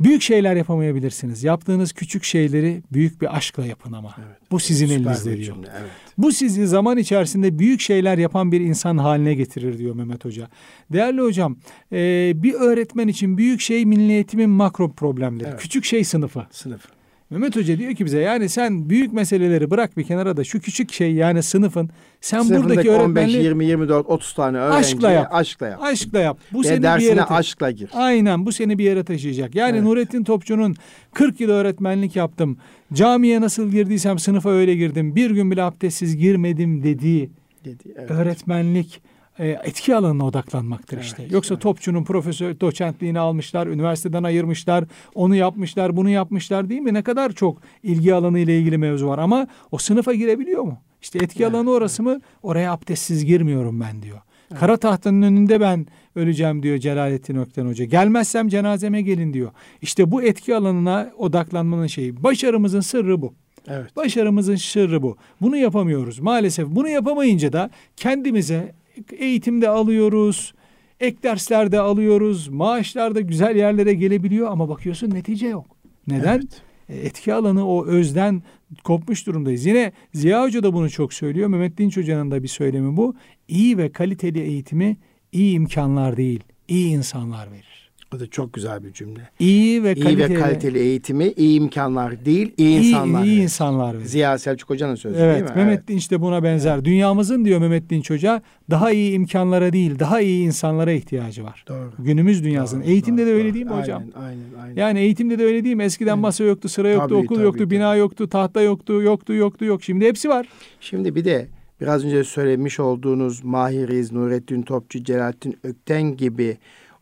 [0.00, 1.44] Büyük şeyler yapamayabilirsiniz.
[1.44, 4.14] Yaptığınız küçük şeyleri büyük bir aşkla yapın ama.
[4.18, 4.38] Evet.
[4.50, 5.54] Bu sizin Süper elinizde diyor.
[5.54, 5.90] Cümle, evet.
[6.18, 10.48] Bu sizi zaman içerisinde büyük şeyler yapan bir insan haline getirir diyor Mehmet Hoca.
[10.92, 11.56] Değerli hocam,
[11.92, 15.48] e, bir öğretmen için büyük şey milli eğitimin makro problemleri.
[15.48, 15.60] Evet.
[15.60, 16.46] Küçük şey sınıfı.
[16.50, 16.97] Sınıfı.
[17.30, 20.92] Mehmet Hoca diyor ki bize yani sen büyük meseleleri bırak bir kenara da şu küçük
[20.92, 25.28] şey yani sınıfın sen Sınıfındaki buradaki öğretmenliği 15, 20, 24, 30 tane öğrenciye aşkla yap.
[25.34, 25.82] Aşkla yap.
[25.82, 26.38] Aşkla yap.
[26.52, 27.90] Bu Ve seni dersine bir yere aşkla gir.
[27.94, 29.54] Aynen bu seni bir yere taşıyacak.
[29.54, 29.82] Yani evet.
[29.82, 30.76] Nurettin Topçu'nun
[31.14, 32.58] 40 yıl öğretmenlik yaptım.
[32.92, 35.16] Camiye nasıl girdiysem sınıfa öyle girdim.
[35.16, 37.30] Bir gün bile abdestsiz girmedim dediği
[37.64, 38.10] Dedi, evet.
[38.10, 39.00] öğretmenlik
[39.38, 41.26] etki alanına odaklanmaktır evet, işte.
[41.30, 41.62] Yoksa evet.
[41.62, 46.94] topçunun profesör doçentliğini almışlar, üniversiteden ayırmışlar, onu yapmışlar, bunu yapmışlar değil mi?
[46.94, 50.78] Ne kadar çok ilgi alanı ile ilgili mevzu var ama o sınıfa girebiliyor mu?
[51.02, 52.16] İşte etki evet, alanı orası evet.
[52.16, 52.20] mı?
[52.42, 54.18] Oraya abdestsiz girmiyorum ben diyor.
[54.50, 54.60] Evet.
[54.60, 57.84] Kara tahtanın önünde ben öleceğim diyor Celalettin Ökten Hoca.
[57.84, 59.50] Gelmezsem cenazeme gelin diyor.
[59.82, 62.22] İşte bu etki alanına odaklanmanın şeyi.
[62.22, 63.34] Başarımızın sırrı bu.
[63.68, 63.96] Evet.
[63.96, 65.16] Başarımızın sırrı bu.
[65.40, 66.18] Bunu yapamıyoruz.
[66.18, 68.72] Maalesef bunu yapamayınca da kendimize
[69.12, 70.54] eğitimde alıyoruz,
[71.00, 75.66] ek derslerde alıyoruz, maaşlarda güzel yerlere gelebiliyor ama bakıyorsun netice yok.
[76.06, 76.36] Neden?
[76.36, 76.62] Evet.
[76.88, 78.42] E, etki alanı o özden
[78.84, 79.66] kopmuş durumdayız.
[79.66, 81.48] Yine Ziya Hoca da bunu çok söylüyor.
[81.48, 83.14] Mehmet Dinç Hoca'nın da bir söylemi bu.
[83.48, 84.96] İyi ve kaliteli eğitimi
[85.32, 87.67] iyi imkanlar değil, iyi insanlar verir.
[88.14, 89.28] O da çok güzel bir cümle.
[89.38, 93.24] İyi ve kaliteli, iyi ve kaliteli eğitimi, iyi imkanlar değil, iyi, iyi insanlar.
[93.24, 93.94] İyi insanlar.
[93.94, 94.04] Verir.
[94.04, 95.50] Ziya Selçuk Hoca'nın sözü evet, değil mi?
[95.56, 95.88] Mehmet evet.
[95.88, 96.74] Dinç de buna benzer.
[96.74, 96.84] Evet.
[96.84, 101.64] Dünyamızın diyor Mehmet Dinç Hoca daha iyi imkanlara değil, daha iyi insanlara ihtiyacı var.
[101.68, 101.92] Doğru.
[101.98, 102.82] Günümüz dünyasının.
[102.82, 104.02] Doğru, Eğitimde doğru, de öyle değil mi hocam?
[104.14, 104.76] Aynen, aynen, aynen.
[104.76, 105.84] Yani eğitimde de öyle değil mi?
[105.84, 106.22] Eskiden evet.
[106.22, 107.74] masa yoktu, sıra yoktu, tabii, okul tabii, yoktu, tabii.
[107.74, 109.82] bina yoktu, tahta yoktu, yoktu, yoktu, yok.
[109.82, 110.48] Şimdi hepsi var.
[110.80, 111.48] Şimdi bir de
[111.80, 116.56] biraz önce söylemiş olduğunuz Mahir Nurettin Topçu, Celalettin Ökten gibi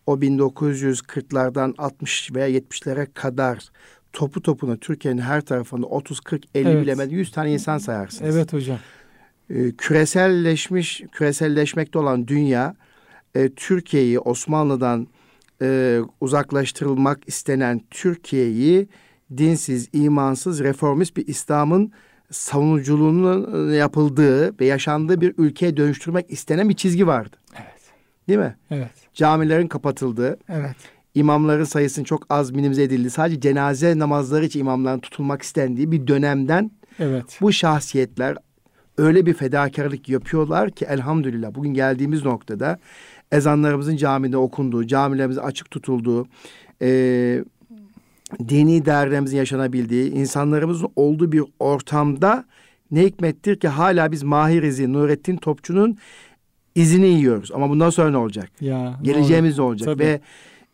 [0.06, 3.70] o 1940'lardan 60 veya 70'lere kadar
[4.12, 6.82] topu topuna Türkiye'nin her tarafında 30 40 50 evet.
[6.82, 8.36] bilemedi 100 tane insan sayarsınız.
[8.36, 8.78] Evet hocam.
[9.50, 12.76] Ee, küreselleşmiş küreselleşmekte olan dünya
[13.34, 15.06] e, Türkiye'yi Osmanlı'dan
[15.62, 18.88] e, uzaklaştırılmak istenen Türkiye'yi
[19.36, 21.92] dinsiz, imansız, reformist bir İslam'ın
[22.30, 27.36] savunuculuğunun yapıldığı ve yaşandığı bir ülkeye dönüştürmek istenen bir çizgi vardı.
[27.56, 27.75] Evet.
[28.28, 28.56] Değil mi?
[28.70, 28.90] Evet.
[29.14, 30.38] Camilerin kapatıldığı.
[30.48, 30.76] Evet.
[31.14, 33.10] İmamların sayısının çok az minimize edildi.
[33.10, 37.38] Sadece cenaze namazları için imamların tutulmak istendiği bir dönemden evet.
[37.40, 38.36] bu şahsiyetler
[38.98, 42.78] öyle bir fedakarlık yapıyorlar ki elhamdülillah bugün geldiğimiz noktada
[43.32, 46.26] ezanlarımızın camide okunduğu, camilerimizin açık tutulduğu,
[46.82, 46.88] e,
[48.48, 52.44] dini değerlerimizin yaşanabildiği, insanlarımızın olduğu bir ortamda
[52.90, 55.98] ne hikmettir ki hala biz Mahirizi, Nurettin Topçu'nun
[56.76, 57.52] izini yiyoruz.
[57.52, 58.50] Ama bundan sonra ne olacak?
[58.60, 59.86] Ya, Geleceğimiz ne olacak?
[59.86, 60.02] Tabii.
[60.04, 60.20] Ve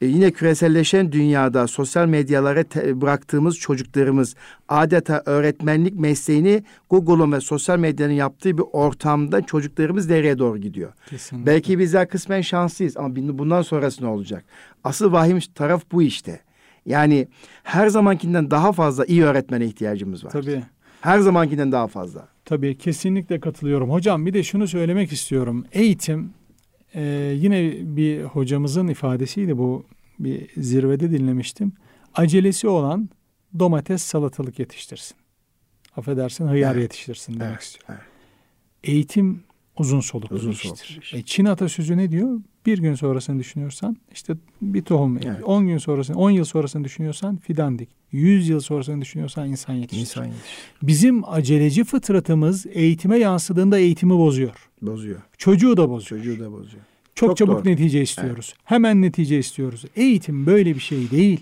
[0.01, 4.35] e, yine küreselleşen dünyada sosyal medyalara te- bıraktığımız çocuklarımız
[4.69, 10.93] adeta öğretmenlik mesleğini Google'un ve sosyal medyanın yaptığı bir ortamda çocuklarımız nereye doğru gidiyor?
[11.11, 11.47] Kesinlikle.
[11.53, 14.45] Belki bizler kısmen şanslıyız ama bundan sonrası ne olacak?
[14.85, 16.41] Asıl vahim taraf bu işte.
[16.87, 17.29] Yani
[17.63, 20.31] her zamankinden daha fazla iyi öğretmene ihtiyacımız var.
[20.31, 20.63] Tabii.
[21.01, 22.29] Her zamankinden daha fazla.
[22.45, 23.91] Tabii kesinlikle katılıyorum.
[23.91, 25.67] Hocam bir de şunu söylemek istiyorum.
[25.73, 26.35] Eğitim
[26.95, 27.03] e,
[27.37, 29.87] yine bir hocamızın ifadesiydi bu
[30.19, 31.73] bir zirvede dinlemiştim.
[32.15, 33.09] Acelesi olan
[33.59, 35.17] domates salatalık yetiştirsin.
[35.97, 36.83] Affedersin hıyar evet.
[36.83, 37.63] yetiştirsin demek evet.
[37.63, 37.85] istiyor.
[37.89, 38.01] Evet.
[38.85, 39.45] Eğitim
[39.79, 40.99] uzun soluklu uzun iştir.
[41.03, 41.15] Iş.
[41.15, 42.41] E, Çin atasözü ne diyor?
[42.67, 45.29] Bir gün sonrasını düşünüyorsan işte bir tohum ek.
[45.29, 45.45] Evet.
[45.45, 47.89] 10 gün sonrasını, 10 yıl sonrasını düşünüyorsan fidan dik.
[48.13, 50.01] 100 yıl sonrasını düşünüyorsan insan yetiştir.
[50.01, 50.57] İnsan yetiştir.
[50.83, 54.71] Bizim aceleci fıtratımız eğitime yansıdığında eğitimi bozuyor.
[54.83, 55.21] Bozuyor.
[55.39, 56.23] Çocuğu da bozuyor.
[56.23, 56.83] Çocuğu da bozuyor.
[57.15, 57.73] Çok, Çok çabuk doğru.
[57.73, 58.55] netice istiyoruz.
[58.57, 58.65] Evet.
[58.65, 59.85] Hemen netice istiyoruz.
[59.97, 61.41] Eğitim böyle bir şey değil.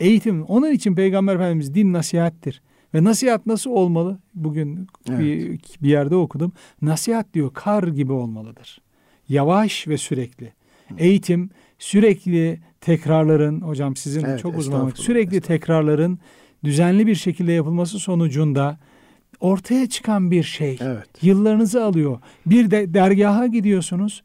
[0.00, 2.62] Eğitim onun için Peygamber Efendimiz din nasihattir.
[2.94, 4.18] Ve nasihat nasıl olmalı?
[4.34, 5.20] Bugün evet.
[5.20, 6.52] bir, bir yerde okudum.
[6.82, 8.80] Nasihat diyor kar gibi olmalıdır.
[9.28, 10.52] Yavaş ve sürekli.
[10.98, 16.18] Eğitim sürekli tekrarların hocam sizin evet, çok uzmanlık sürekli tekrarların
[16.64, 18.78] düzenli bir şekilde yapılması sonucunda
[19.40, 20.78] ortaya çıkan bir şey.
[20.80, 21.08] Evet.
[21.22, 22.18] Yıllarınızı alıyor.
[22.46, 24.22] Bir de dergaha gidiyorsunuz.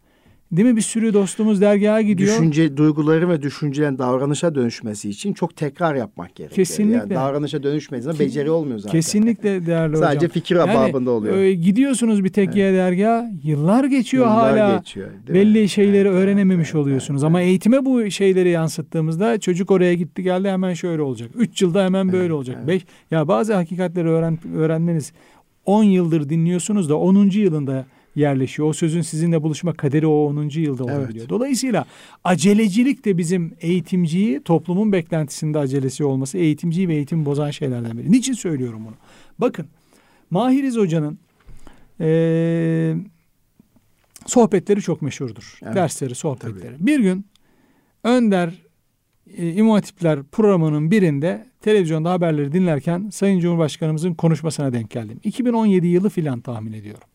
[0.58, 0.76] Değil mi?
[0.76, 2.30] Bir sürü dostumuz dergaha gidiyor.
[2.30, 6.56] Düşünce, duyguları ve düşüncelerin davranışa dönüşmesi için çok tekrar yapmak gerekiyor.
[6.56, 6.98] Kesinlikle.
[6.98, 8.92] Yani davranışa dönüşmediğinde beceri olmuyor zaten.
[8.92, 10.10] Kesinlikle değerli hocam.
[10.10, 11.38] Sadece fikir yani, babında oluyor.
[11.38, 12.78] E, gidiyorsunuz bir tekkiye evet.
[12.78, 14.78] dergaha, yıllar geçiyor yıllar hala.
[14.78, 15.70] Geçiyor, belli mi?
[15.70, 17.24] şeyleri evet, öğrenememiş evet, oluyorsunuz.
[17.24, 17.50] Evet, Ama evet.
[17.50, 21.30] eğitime bu şeyleri yansıttığımızda çocuk oraya gitti geldi hemen şöyle olacak.
[21.36, 22.56] Üç yılda hemen böyle evet, olacak.
[22.60, 22.68] Evet.
[22.68, 25.14] Beş, ya bazı hakikatleri öğren, öğrenmeniz
[25.66, 27.16] 10 yıldır dinliyorsunuz da 10.
[27.30, 28.70] yılında yerleşiyor.
[28.70, 30.50] O sözün sizinle buluşma kaderi o 10.
[30.50, 31.20] yılda olabiliyor.
[31.20, 31.30] Evet.
[31.30, 31.86] Dolayısıyla
[32.24, 38.12] acelecilik de bizim eğitimciyi toplumun beklentisinde acelesi olması eğitimciyi ve eğitim bozan şeylerden biri.
[38.12, 38.96] Niçin söylüyorum bunu?
[39.40, 39.66] Bakın
[40.30, 41.20] Mahiriz Hoca'nın
[42.02, 42.96] ee,
[44.26, 45.60] sohbetleri çok meşhurdur.
[45.64, 45.76] Evet.
[45.76, 46.78] Dersleri, sohbetleri.
[46.78, 46.88] Tabii.
[46.88, 47.26] Bir gün
[48.04, 48.54] Önder
[49.38, 55.20] e, İmam Hatipler programının birinde televizyonda haberleri dinlerken Sayın Cumhurbaşkanımızın konuşmasına denk geldim.
[55.24, 57.08] 2017 yılı filan tahmin ediyorum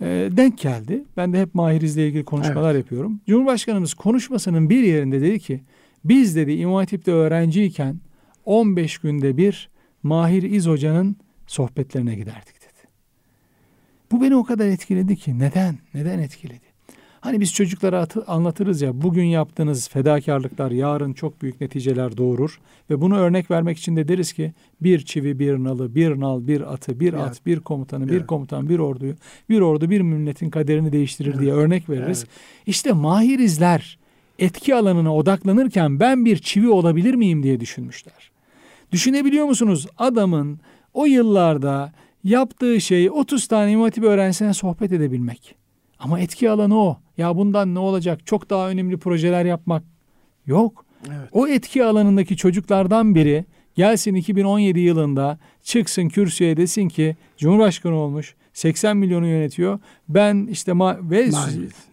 [0.00, 1.04] e, denk geldi.
[1.16, 2.84] Ben de hep Mahiriz'le ilgili konuşmalar evet.
[2.84, 3.20] yapıyorum.
[3.26, 5.60] Cumhurbaşkanımız konuşmasının bir yerinde dedi ki
[6.04, 8.00] biz dedi İmam Hatip'te öğrenciyken
[8.44, 9.70] 15 günde bir
[10.02, 12.88] Mahir İz Hoca'nın sohbetlerine giderdik dedi.
[14.12, 15.78] Bu beni o kadar etkiledi ki neden?
[15.94, 16.65] Neden etkiledi?
[17.26, 22.60] Hani biz çocuklara atı, anlatırız ya bugün yaptığınız fedakarlıklar yarın çok büyük neticeler doğurur.
[22.90, 26.72] Ve bunu örnek vermek için de deriz ki bir çivi bir nalı, bir nal bir
[26.72, 27.22] atı, bir evet.
[27.22, 28.14] at, bir komutanı, evet.
[28.14, 29.14] bir komutan, bir orduyu,
[29.48, 31.40] bir ordu bir milletin kaderini değiştirir evet.
[31.40, 32.18] diye örnek veririz.
[32.18, 32.30] Evet.
[32.66, 33.98] İşte mahirizler
[34.38, 38.30] etki alanına odaklanırken ben bir çivi olabilir miyim diye düşünmüşler.
[38.92, 39.86] Düşünebiliyor musunuz?
[39.98, 40.60] Adamın
[40.94, 41.92] o yıllarda
[42.24, 45.65] yaptığı şey 30 tane imam öğrencisine sohbet edebilmek.
[45.98, 46.98] Ama etki alanı o.
[47.18, 48.26] Ya bundan ne olacak?
[48.26, 49.82] Çok daha önemli projeler yapmak
[50.46, 50.84] yok.
[51.08, 51.28] Evet.
[51.32, 58.96] O etki alanındaki çocuklardan biri gelsin 2017 yılında çıksın kürsüye desin ki Cumhurbaşkanı olmuş 80
[58.96, 59.78] milyonu yönetiyor.
[60.08, 61.30] Ben işte ma ve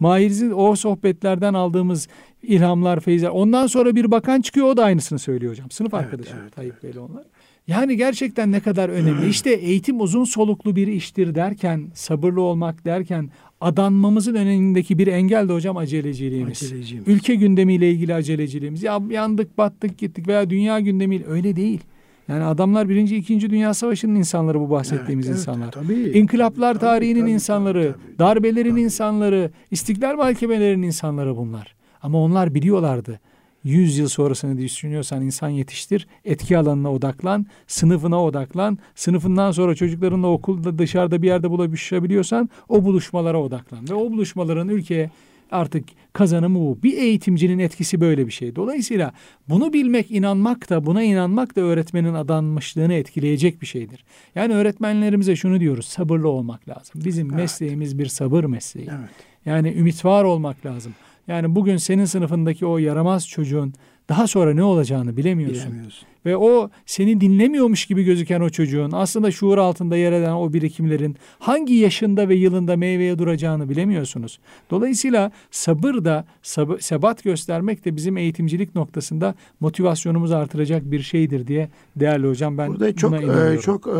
[0.00, 2.08] Mahiriz'in o sohbetlerden aldığımız
[2.42, 3.28] ilhamlar, feyizler.
[3.28, 5.70] Ondan sonra bir bakan çıkıyor o da aynısını söylüyor hocam.
[5.70, 7.24] Sınıf Evet, arkadaşım evet, Tayyip Bey'le onlar.
[7.68, 9.28] Yani gerçekten ne kadar önemli.
[9.28, 15.52] İşte eğitim uzun soluklu bir iştir derken, sabırlı olmak derken adanmamızın önündeki bir engel de
[15.52, 16.62] hocam aceleciliğimiz.
[16.62, 17.04] Aceleciğim.
[17.06, 18.82] Ülke gündemiyle ilgili aceleciliğimiz.
[18.82, 21.80] Ya yandık, battık, gittik veya dünya gündemiyle öyle değil.
[22.28, 25.72] Yani adamlar birinci, ikinci dünya savaşının insanları bu bahsettiğimiz Evet, evet, insanlar.
[25.72, 25.94] tabii.
[26.18, 28.18] İnkılaplar Tabii, tarihinin tabii, insanları, tabii, tabii.
[28.18, 28.80] darbelerin Tabii.
[28.80, 31.74] insanları, istiklal mahkemelerinin insanları bunlar.
[32.02, 33.20] Ama onlar biliyorlardı.
[33.64, 40.78] 100 yıl sonrasını düşünüyorsan insan yetiştir, etki alanına odaklan, sınıfına odaklan, sınıfından sonra çocuklarınla okulda
[40.78, 43.88] dışarıda bir yerde buluşabiliyorsan o buluşmalara odaklan.
[43.88, 45.10] Ve o buluşmaların ülkeye
[45.50, 46.78] artık kazanımı bu.
[46.82, 48.56] Bir eğitimcinin etkisi böyle bir şey.
[48.56, 49.12] Dolayısıyla
[49.48, 54.04] bunu bilmek, inanmak da buna inanmak da öğretmenin adanmışlığını etkileyecek bir şeydir.
[54.34, 57.00] Yani öğretmenlerimize şunu diyoruz, sabırlı olmak lazım.
[57.04, 57.36] Bizim Evet.
[57.36, 58.88] mesleğimiz bir sabır mesleği.
[58.98, 59.10] Evet.
[59.46, 60.92] Yani ümit var olmak lazım.
[61.28, 63.74] Yani bugün senin sınıfındaki o yaramaz çocuğun
[64.08, 65.70] daha sonra ne olacağını bilemiyorsun.
[65.70, 66.08] Bilemiyorsun.
[66.26, 71.16] Ve o seni dinlemiyormuş gibi gözüken o çocuğun aslında şuur altında yer eden o birikimlerin
[71.38, 74.38] hangi yaşında ve yılında meyveye duracağını bilemiyorsunuz.
[74.70, 81.68] Dolayısıyla sabır da sabı- sebat göstermek de bizim eğitimcilik noktasında motivasyonumuzu artıracak bir şeydir diye
[81.96, 83.90] değerli hocam ben Burada çok buna e, çok e,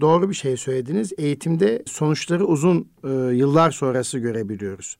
[0.00, 1.12] doğru bir şey söylediniz.
[1.18, 4.96] Eğitimde sonuçları uzun e, yıllar sonrası görebiliyoruz.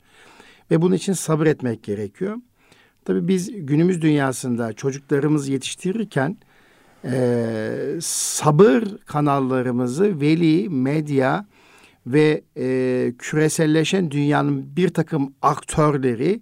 [0.70, 2.36] Ve bunun için sabır etmek gerekiyor.
[3.04, 6.36] Tabii biz günümüz dünyasında çocuklarımızı yetiştirirken
[7.04, 11.46] e, sabır kanallarımızı veli, medya
[12.06, 16.40] ve e, küreselleşen dünyanın bir takım aktörleri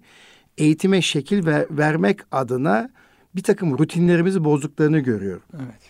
[0.57, 2.89] eğitime şekil ver, vermek adına
[3.35, 5.43] bir takım rutinlerimizi bozduklarını görüyorum.
[5.55, 5.81] Evet.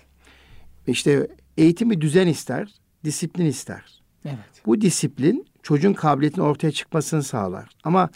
[0.88, 4.02] İşte eğitim bir düzen ister, disiplin ister.
[4.26, 4.65] Evet.
[4.65, 7.69] Bu disiplin çocuğun kabiliyetinin ortaya çıkmasını sağlar.
[7.84, 8.10] Ama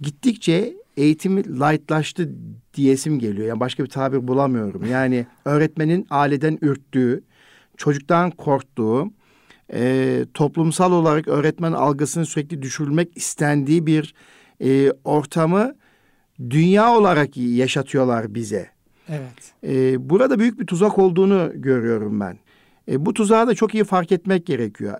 [0.00, 2.30] gittikçe eğitimi lightlaştı
[2.74, 3.48] diyesim geliyor.
[3.48, 4.86] Yani başka bir tabir bulamıyorum.
[4.90, 7.24] Yani öğretmenin aileden ürktüğü,
[7.76, 9.12] çocuktan korktuğu,
[9.72, 14.14] e, toplumsal olarak öğretmen algısını sürekli düşürülmek istendiği bir
[14.64, 15.74] e, ortamı
[16.50, 18.70] dünya olarak yaşatıyorlar bize.
[19.08, 19.54] Evet.
[19.66, 22.38] E, burada büyük bir tuzak olduğunu görüyorum ben.
[22.90, 24.98] E, bu tuzağı da çok iyi fark etmek gerekiyor.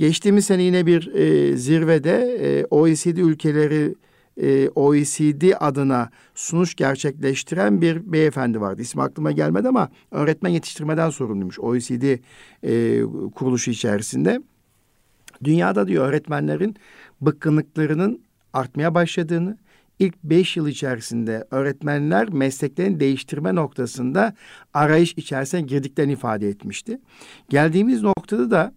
[0.00, 3.94] Geçtiğimiz sene yine bir e, zirvede e, OECD ülkeleri
[4.36, 8.82] e, OECD adına sunuş gerçekleştiren bir beyefendi vardı.
[8.82, 12.18] İsmi aklıma gelmedi ama öğretmen yetiştirmeden sorumluymuş OECD
[12.62, 13.02] e,
[13.34, 14.42] kuruluşu içerisinde.
[15.44, 16.76] Dünyada diyor öğretmenlerin
[17.20, 18.20] bıkkınlıklarının
[18.52, 19.58] artmaya başladığını,
[19.98, 24.34] ilk beş yıl içerisinde öğretmenler mesleklerini değiştirme noktasında
[24.74, 27.00] arayış içerisine girdiklerini ifade etmişti.
[27.48, 28.72] Geldiğimiz noktada da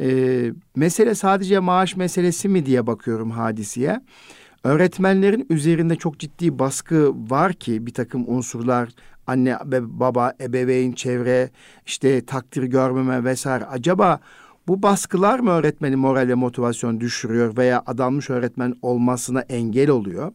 [0.00, 4.00] e, mesele sadece maaş meselesi mi diye bakıyorum hadiseye.
[4.64, 8.88] Öğretmenlerin üzerinde çok ciddi baskı var ki bir takım unsurlar
[9.26, 11.50] anne baba ebeveyn çevre
[11.86, 14.20] işte takdir görmeme vesaire acaba
[14.68, 20.32] bu baskılar mı öğretmenin moral ve motivasyon düşürüyor veya adanmış öğretmen olmasına engel oluyor?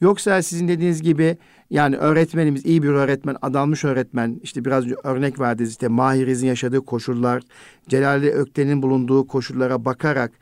[0.00, 1.38] Yoksa sizin dediğiniz gibi
[1.70, 7.42] yani öğretmenimiz iyi bir öğretmen, adanmış öğretmen, işte biraz örnek verdiniz işte Mahiriz'in yaşadığı koşullar,
[7.88, 10.32] Celali Ökten'in bulunduğu koşullara bakarak.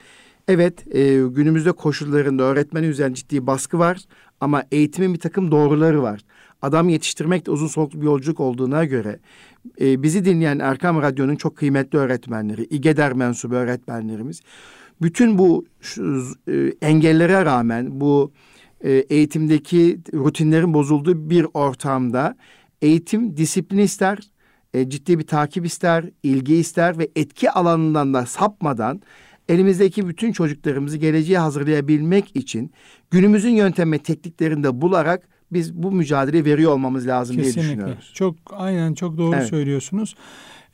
[0.49, 3.99] Evet e, günümüzde koşullarında öğretmen üzerinde ciddi baskı var
[4.41, 6.21] ama eğitimin bir takım doğruları var.
[6.63, 9.19] Adam yetiştirmek de uzun soluklu bir yolculuk olduğuna göre.
[9.81, 14.41] E, bizi dinleyen Erkam Radyo'nun çok kıymetli öğretmenleri, İGEDER mensubu öğretmenlerimiz.
[15.03, 18.33] Bütün bu şu, e, engellere rağmen bu
[18.85, 22.37] e, eğitimdeki rutinlerin bozulduğu bir ortamda
[22.83, 24.19] eğitim disiplin ister,
[24.75, 29.03] e, ciddi bir takip ister, ilgi ister ve etki alanından da sapmadan
[29.49, 32.73] elimizdeki bütün çocuklarımızı geleceğe hazırlayabilmek için
[33.11, 37.63] günümüzün yöntem ve tekniklerini de bularak biz bu mücadeleyi veriyor olmamız lazım Kesinlikle.
[37.63, 38.11] diye düşünüyoruz.
[38.15, 39.49] Çok aynen çok doğru Evet.
[39.49, 40.15] söylüyorsunuz.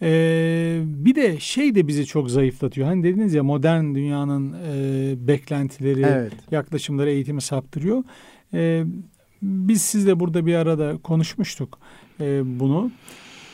[0.03, 2.87] Ee, bir de şey de bizi çok zayıflatıyor.
[2.87, 6.33] Hani dediniz ya modern dünyanın e, beklentileri, Evet.
[6.51, 8.05] yaklaşımları eğitimi saptırıyor.
[8.55, 8.85] Ee,
[9.43, 11.79] biz sizle burada bir arada konuşmuştuk
[12.21, 12.91] e, bunu.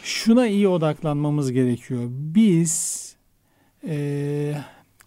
[0.02, 2.00] Şuna iyi odaklanmamız gerekiyor.
[2.10, 3.16] Biz
[3.88, 4.54] e,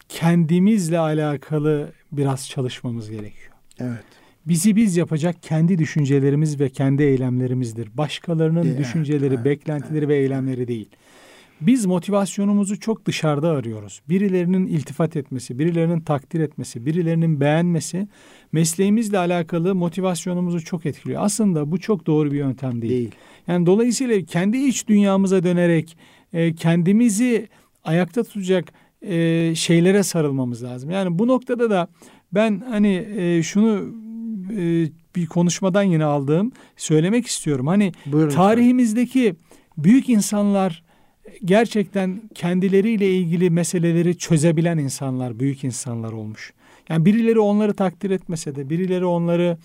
[0.10, 3.54] kendimizle alakalı biraz çalışmamız gerekiyor.
[3.80, 4.04] Evet.
[4.46, 7.98] Bizi biz yapacak kendi düşüncelerimiz ve kendi eylemlerimizdir.
[7.98, 10.90] Başkalarının Evet, düşünceleri, evet, beklentileri ve eylemleri değil.
[11.62, 14.02] Biz motivasyonumuzu çok dışarıda arıyoruz.
[14.10, 18.08] Birilerinin iltifat etmesi, birilerinin takdir etmesi, birilerinin beğenmesi
[18.52, 21.22] mesleğimizle alakalı motivasyonumuzu çok etkiliyor.
[21.24, 22.94] Aslında bu çok doğru bir yöntem değil.
[22.94, 23.12] Değil.
[23.48, 25.98] Yani dolayısıyla kendi iç dünyamıza dönerek
[26.34, 27.48] e, kendimizi
[27.84, 30.92] ayakta tutacak e, şeylere sarılmamız lazım.
[30.92, 31.88] Yani bu noktada da
[32.32, 33.94] ben hani e, şunu
[34.58, 37.68] e, bir konuşmadan yine aldığım söylemek istiyorum.
[37.68, 39.36] Hani Buyurun tarihimizdeki
[39.78, 40.84] büyük insanlar
[41.46, 46.54] gerçekten kendileriyle ilgili meseleleri çözebilen insanlar, büyük insanlar olmuş.
[46.90, 49.58] Yani birileri onları takdir etmese de, birileri onları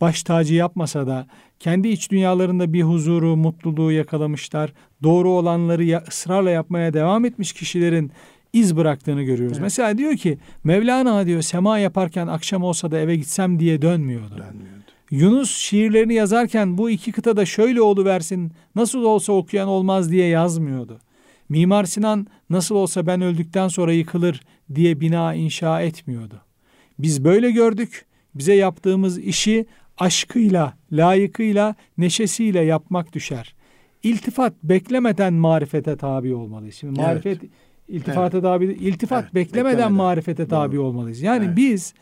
[0.00, 1.26] baş tacı yapmasa da
[1.58, 4.72] kendi iç dünyalarında bir huzuru, mutluluğu yakalamışlar.
[5.02, 8.12] Doğru olanları ya, ısrarla yapmaya devam etmiş kişilerin
[8.52, 9.56] iz bıraktığını görüyoruz.
[9.56, 9.62] Evet.
[9.62, 14.38] Mesela diyor ki Mevlana diyor sema yaparken akşam olsa da eve gitsem diye dönmüyordu.
[14.38, 14.73] Dönmüyordu.
[15.10, 20.98] Yunus şiirlerini yazarken bu iki kıtada şöyle oldu versin nasıl olsa okuyan olmaz diye yazmıyordu.
[21.48, 24.40] Mimar Sinan nasıl olsa ben öldükten sonra yıkılır
[24.74, 26.40] diye bina inşa etmiyordu.
[26.98, 28.04] Biz böyle gördük.
[28.34, 29.66] Bize yaptığımız işi
[29.98, 33.54] aşkıyla, layıkıyla, neşesiyle yapmak düşer.
[34.02, 36.74] İltifat beklemeden marifete tabi olmalıyız.
[36.74, 37.50] Şimdi marifet evet.
[37.88, 38.42] iltifata evet.
[38.42, 39.34] tabi, iltifat evet.
[39.34, 40.84] beklemeden, beklemeden marifete tabi Doğru.
[40.84, 41.22] olmalıyız.
[41.22, 41.56] Yani evet.
[41.56, 41.94] biz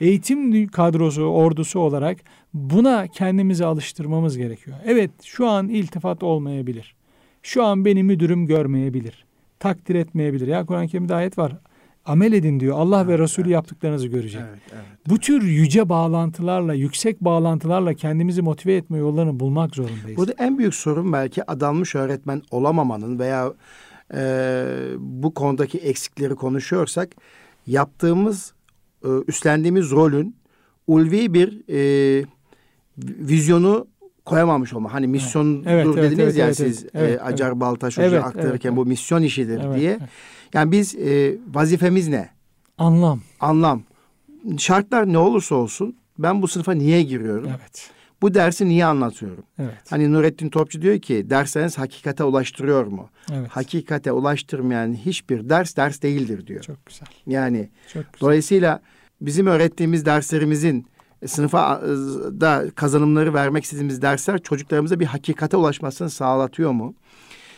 [0.00, 2.18] eğitim kadrosu, ordusu olarak
[2.54, 4.76] buna kendimizi alıştırmamız gerekiyor.
[4.84, 6.94] Evet şu an iltifat olmayabilir.
[7.42, 9.24] Şu an beni müdürüm görmeyebilir.
[9.58, 10.46] Takdir etmeyebilir.
[10.46, 11.56] Ya Kur'an-ı Kerim'de ayet var.
[12.06, 12.78] Amel edin diyor.
[12.78, 13.52] Allah evet, ve Resulü evet.
[13.52, 14.42] yaptıklarınızı görecek.
[14.48, 20.16] Evet, evet, Bu tür yüce bağlantılarla, yüksek bağlantılarla kendimizi motive etme yollarını bulmak zorundayız.
[20.16, 23.52] Burada en büyük sorun belki adanmış öğretmen olamamanın veya
[24.14, 24.64] e,
[24.98, 27.08] bu konudaki eksikleri konuşuyorsak
[27.66, 28.52] yaptığımız,
[29.04, 30.36] e, üstlendiğimiz rolün
[30.86, 32.24] ulvi bir e,
[32.98, 33.86] vizyonu
[34.24, 34.94] koyamamış olma.
[34.94, 37.60] Hani misyon evet, dur evet, dediniz evet, ya evet, siz evet, e, Acar evet.
[37.60, 39.90] Baltaş Hoca evet, aktarırken evet, bu misyon işidir evet, diye.
[39.90, 40.08] Evet.
[40.54, 42.28] Yani biz e, vazifemiz ne?
[42.78, 43.20] Anlam.
[43.40, 43.82] Anlam.
[44.58, 47.48] Şartlar ne olursa olsun ben bu sınıfa niye giriyorum?
[47.60, 47.90] Evet.
[48.22, 49.44] Bu dersi niye anlatıyorum?
[49.58, 49.74] Evet.
[49.90, 53.10] Hani Nurettin Topçu diyor ki dersleriniz hakikate ulaştırıyor mu?
[53.32, 53.48] Evet.
[53.48, 56.62] Hakikate ulaştırmayan hiçbir ders ders değildir diyor.
[56.62, 57.08] Çok güzel.
[57.26, 58.20] Yani Çok güzel.
[58.20, 58.80] dolayısıyla
[59.20, 60.86] bizim öğrettiğimiz derslerimizin
[61.26, 61.80] sınıfa
[62.40, 66.94] da kazanımları vermek istediğimiz dersler çocuklarımıza bir hakikate ulaşmasını sağlatıyor mu?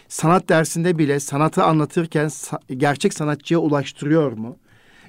[0.08, 2.30] Sanat dersinde bile sanatı anlatırken
[2.76, 4.56] gerçek sanatçıya ulaştırıyor mu?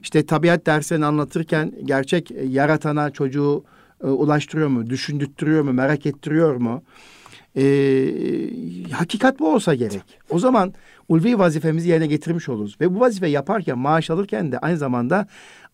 [0.02, 3.72] İşte tabiat derslerini anlatırken gerçek yaratana çocuğu e,
[4.04, 4.90] ulaştırıyor mu?
[4.90, 5.74] Düşündürtüyor mu?
[5.74, 6.84] Merak ettiriyor mu?
[7.58, 7.64] E,
[8.92, 10.04] hakikat bu olsa gerek.
[10.30, 10.74] O zaman
[11.10, 12.78] ulvi vazifemizi yerine getirmiş oluruz.
[12.82, 15.28] Ve bu vazife yaparken, maaş alırken de aynı zamanda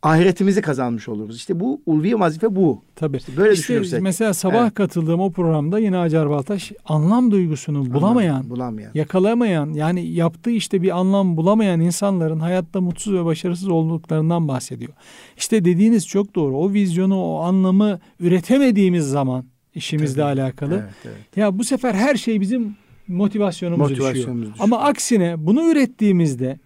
[0.04, 1.36] ahiretimizi kazanmış oluruz.
[1.36, 2.82] İşte bu ulvi vazife bu.
[2.96, 3.18] Tabii.
[3.18, 4.02] İşte böyle işte düşünürsek.
[4.02, 4.74] Mesela sabah evet.
[4.74, 10.82] katıldığım o programda yine Acar Baltaş anlam duygusunu bulamayan, anlam, bulamayan, yakalamayan yani yaptığı işte
[10.82, 14.94] bir anlam bulamayan insanların hayatta mutsuz ve başarısız olduklarından bahsediyor.
[15.38, 16.58] İşte dediğiniz çok doğru.
[16.58, 19.46] O vizyonu, o anlamı üretemediğimiz zaman
[19.78, 20.42] işimizle Tabii.
[20.42, 20.74] alakalı.
[20.74, 21.38] Evet, evet.
[21.38, 22.76] Ya bu sefer her şey bizim
[23.08, 24.36] motivasyonumuzu, motivasyonumuzu düşüyor.
[24.36, 24.56] düşüyor.
[24.60, 26.60] Ama aksine bunu ürettiğimizde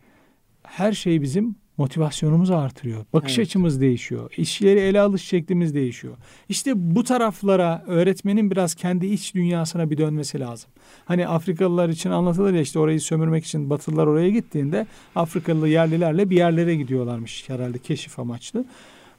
[0.63, 3.05] her şey bizim motivasyonumuzu artırıyor.
[3.13, 3.47] Bakış evet.
[3.47, 4.33] açımız değişiyor.
[4.37, 6.17] İşleri ele alış şeklimiz değişiyor.
[6.49, 10.69] İşte bu taraflara öğretmenin biraz kendi iç dünyasına bir dönmesi lazım.
[11.05, 16.37] Hani Afrikalılar için anlatılır ya işte orayı sömürmek için Batılılar oraya gittiğinde Afrikalı yerlilerle bir
[16.37, 18.65] yerlere gidiyorlarmış herhalde keşif amaçlı.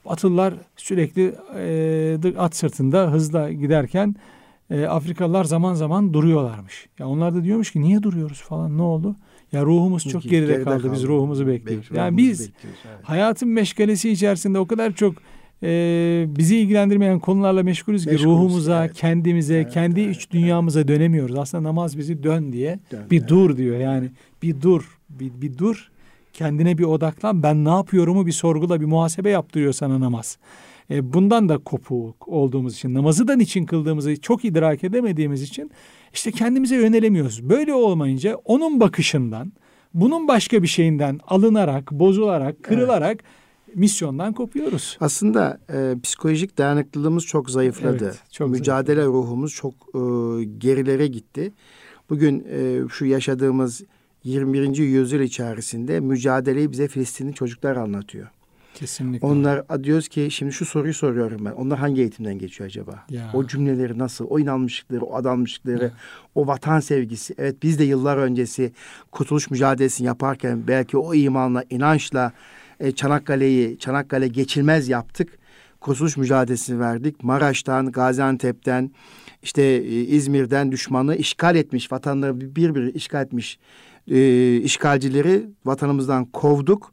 [0.05, 4.15] Batılılar sürekli e, at sırtında hızla giderken
[4.71, 6.87] e, Afrikalılar zaman zaman duruyorlarmış.
[6.99, 9.17] Ya onlar da diyormuş ki niye duruyoruz falan ne oldu?
[9.53, 10.83] Ya ruhumuz çok geride, geride kaldı.
[10.83, 10.93] kaldı.
[10.93, 11.91] Biz ruhumuzu bekliyoruz.
[11.91, 12.99] Bek, yani biz bekliyoruz, evet.
[13.03, 15.15] hayatın meşgalesi içerisinde o kadar çok
[15.63, 18.97] e, bizi ilgilendirmeyen konularla meşgulüz, meşgulüz ki ruhumuza, evet.
[18.97, 20.89] kendimize, evet, kendi evet, iç dünyamıza evet.
[20.89, 21.39] dönemiyoruz.
[21.39, 23.29] Aslında namaz bizi dön diye dön, bir evet.
[23.29, 23.79] dur diyor.
[23.79, 24.11] Yani
[24.43, 25.92] bir dur, bir, bir dur.
[26.33, 27.43] Kendine bir odaklan.
[27.43, 30.39] Ben ne yapıyorumu bir sorgula, bir muhasebe yaptırıyor sana namaz.
[30.91, 35.71] E, bundan da kopuk olduğumuz için, namazı da niçin kıldığımızı çok idrak edemediğimiz için
[36.13, 37.49] işte kendimize yönelemiyoruz.
[37.49, 39.53] Böyle olmayınca onun bakışından,
[39.95, 43.21] bunun başka bir şeyinden alınarak, bozularak, kırılarak
[43.69, 43.77] evet.
[43.77, 44.97] misyondan kopuyoruz.
[45.01, 48.05] Aslında e, psikolojik dayanıklılığımız çok zayıfladı.
[48.05, 49.17] Evet, çok Mücadele zayıfladı.
[49.17, 49.99] ruhumuz çok e,
[50.45, 51.53] gerilere gitti.
[52.11, 53.83] Bugün e, şu yaşadığımız
[54.25, 54.77] 21.
[54.77, 58.29] yüzyıl içerisinde mücadeleyi bize Filistinli çocuklar anlatıyor.
[58.75, 59.27] Kesinlikle.
[59.27, 61.51] Onlar diyoruz ki şimdi şu soruyu soruyorum ben.
[61.51, 63.05] Onlar hangi eğitimden geçiyor acaba?
[63.11, 63.31] Ya.
[63.35, 64.27] O cümleleri nasıl?
[64.31, 65.93] O inanmışlıkları, o adanmışlıkları, ya.
[66.35, 67.35] o vatan sevgisi.
[67.39, 68.73] Evet biz de yıllar öncesi
[69.11, 72.33] kurtuluş mücadelesini yaparken belki o imanla, inançla
[72.81, 75.39] e, Çanakkale'yi, Çanakkale geçilmez yaptık.
[75.81, 77.25] Kurtuluş mücadelesini verdik.
[77.25, 78.91] Maraş'tan, Gaziantep'ten,
[79.43, 83.59] işte e, İzmir'den düşmanı işgal etmiş, vatanları bir bir işgal etmiş
[84.11, 86.93] e, işgalcileri vatanımızdan kovduk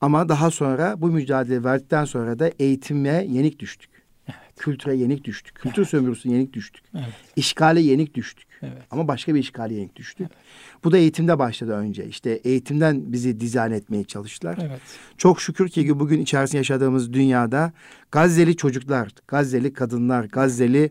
[0.00, 3.90] ama daha sonra bu mücadele verdikten sonra da eğitime yenik düştük.
[4.28, 4.38] Evet.
[4.58, 5.54] Kültüre yenik düştük.
[5.54, 5.90] Kültür evet.
[5.90, 6.84] sömürüsüne yenik düştük.
[6.94, 7.14] Evet.
[7.36, 8.48] İşgale yenik düştük.
[8.62, 8.82] Evet.
[8.90, 10.26] Ama başka bir işgale yenik düştük.
[10.30, 10.44] Evet.
[10.84, 12.06] Bu da eğitimde başladı önce.
[12.06, 14.58] İşte eğitimden bizi dizayn etmeye çalıştılar.
[14.62, 14.80] Evet.
[15.18, 17.72] Çok şükür ki bugün içerisinde yaşadığımız dünyada
[18.12, 20.90] Gazze'li çocuklar, Gazze'li kadınlar, Gazze'li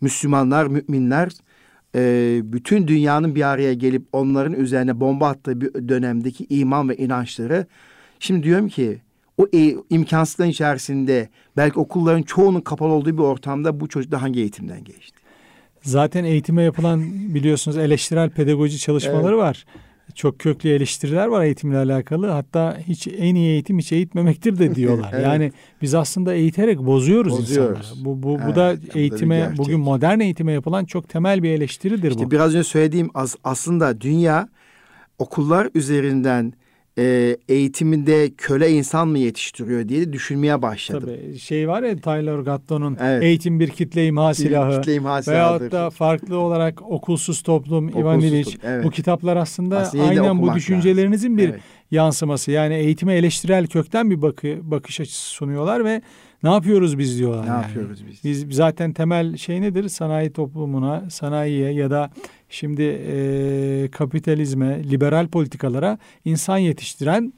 [0.00, 1.32] Müslümanlar, müminler
[1.94, 7.66] e, bütün dünyanın bir araya gelip onların üzerine bomba attığı bir dönemdeki iman ve inançları
[8.18, 8.98] şimdi diyorum ki
[9.38, 14.40] o e, imkansızlığın içerisinde belki okulların çoğunun kapalı olduğu bir ortamda bu çocuk da hangi
[14.40, 15.18] eğitimden geçti?
[15.82, 17.02] Zaten eğitime yapılan
[17.34, 19.44] biliyorsunuz eleştirel pedagoji çalışmaları evet.
[19.44, 19.64] var.
[20.14, 22.26] Çok köklü eleştiriler var eğitimle alakalı.
[22.26, 25.10] Hatta hiç en iyi eğitim hiç eğitmemektir de diyorlar.
[25.12, 25.24] evet.
[25.24, 25.52] Yani
[25.82, 27.78] biz aslında eğiterek bozuyoruz, bozuyoruz.
[27.78, 28.04] insanları.
[28.04, 32.10] Bu bu, evet, bu da eğitime bu bugün modern eğitime yapılan çok temel bir eleştiridir
[32.10, 32.30] işte bu.
[32.30, 34.48] biraz önce söylediğim az, aslında dünya
[35.18, 36.52] okullar üzerinden
[36.98, 41.10] e, eğitiminde köle insan mı yetiştiriyor diye düşünmeye başladım.
[41.16, 43.22] Tabii şey var ya Tyler Gatton'un evet.
[43.22, 44.80] eğitim bir kitle imha silahı.
[44.80, 48.58] Kitle imha Veyahut da farklı olarak okulsuz toplum Ivan İliç.
[48.64, 48.84] Evet.
[48.84, 51.38] Bu kitaplar aslında, aslında aynen bu düşüncelerinizin lazım.
[51.38, 51.60] bir evet.
[51.90, 52.50] yansıması.
[52.50, 56.02] Yani eğitime eleştirel kökten bir bakı, bakış açısı sunuyorlar ve
[56.42, 57.44] ne yapıyoruz biz diyorlar.
[57.44, 57.62] Ne yani.
[57.62, 58.24] yapıyoruz biz?
[58.24, 59.88] Biz zaten temel şey nedir?
[59.88, 62.10] Sanayi toplumuna, sanayiye ya da
[62.48, 67.32] şimdi e, kapitalizme, liberal politikalara insan yetiştiren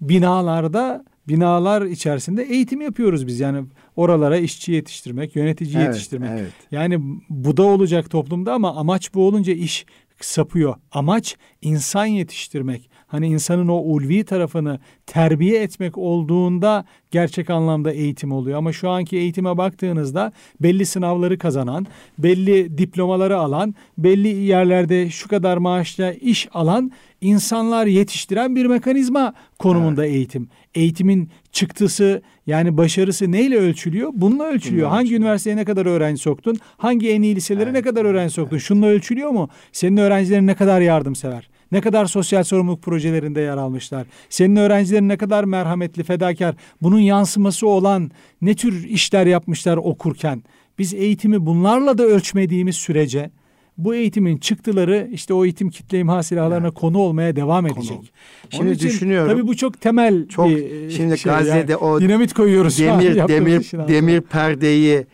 [0.00, 3.40] binalarda binalar içerisinde eğitim yapıyoruz biz.
[3.40, 3.64] Yani
[3.96, 6.30] oralara işçi yetiştirmek, yönetici evet, yetiştirmek.
[6.30, 6.52] Evet.
[6.70, 7.00] Yani
[7.30, 9.86] bu da olacak toplumda ama amaç bu olunca iş
[10.20, 10.74] sapıyor.
[10.92, 12.90] Amaç insan yetiştirmek.
[13.12, 18.58] Hani insanın o ulvi tarafını terbiye etmek olduğunda gerçek anlamda eğitim oluyor.
[18.58, 21.86] Ama şu anki eğitime baktığınızda belli sınavları kazanan,
[22.18, 30.06] belli diplomaları alan, belli yerlerde şu kadar maaşla iş alan insanlar yetiştiren bir mekanizma konumunda
[30.06, 30.14] evet.
[30.14, 30.48] eğitim.
[30.74, 34.10] Eğitimin çıktısı yani başarısı neyle ölçülüyor?
[34.14, 34.86] Bununla ölçülüyor.
[34.86, 35.20] Bununla Hangi ölçülüyor.
[35.20, 36.56] üniversiteye ne kadar öğrenci soktun?
[36.76, 37.72] Hangi en iyi liselere evet.
[37.72, 38.56] ne kadar öğrenci soktun?
[38.56, 38.66] Evet.
[38.66, 39.48] Şununla ölçülüyor mu?
[39.72, 41.51] Senin öğrencilerin ne kadar yardımsever?
[41.72, 44.06] Ne kadar sosyal sorumluluk projelerinde yer almışlar?
[44.28, 46.54] Senin öğrencilerin ne kadar merhametli, fedakar?
[46.82, 48.10] Bunun yansıması olan
[48.42, 50.42] ne tür işler yapmışlar okurken?
[50.78, 53.30] Biz eğitimi bunlarla da ölçmediğimiz sürece
[53.78, 56.78] bu eğitimin çıktıları işte o eğitim kitle imha silahlarına evet.
[56.78, 57.78] konu olmaya devam konu.
[57.78, 58.12] edecek.
[58.50, 59.32] Şimdi için, düşünüyorum.
[59.32, 61.32] Tabii bu çok temel çok, bir şimdi şey.
[61.32, 62.78] Gazze'de yani, o dinamit koyuyoruz.
[62.78, 65.06] Demir demir demir perdeyi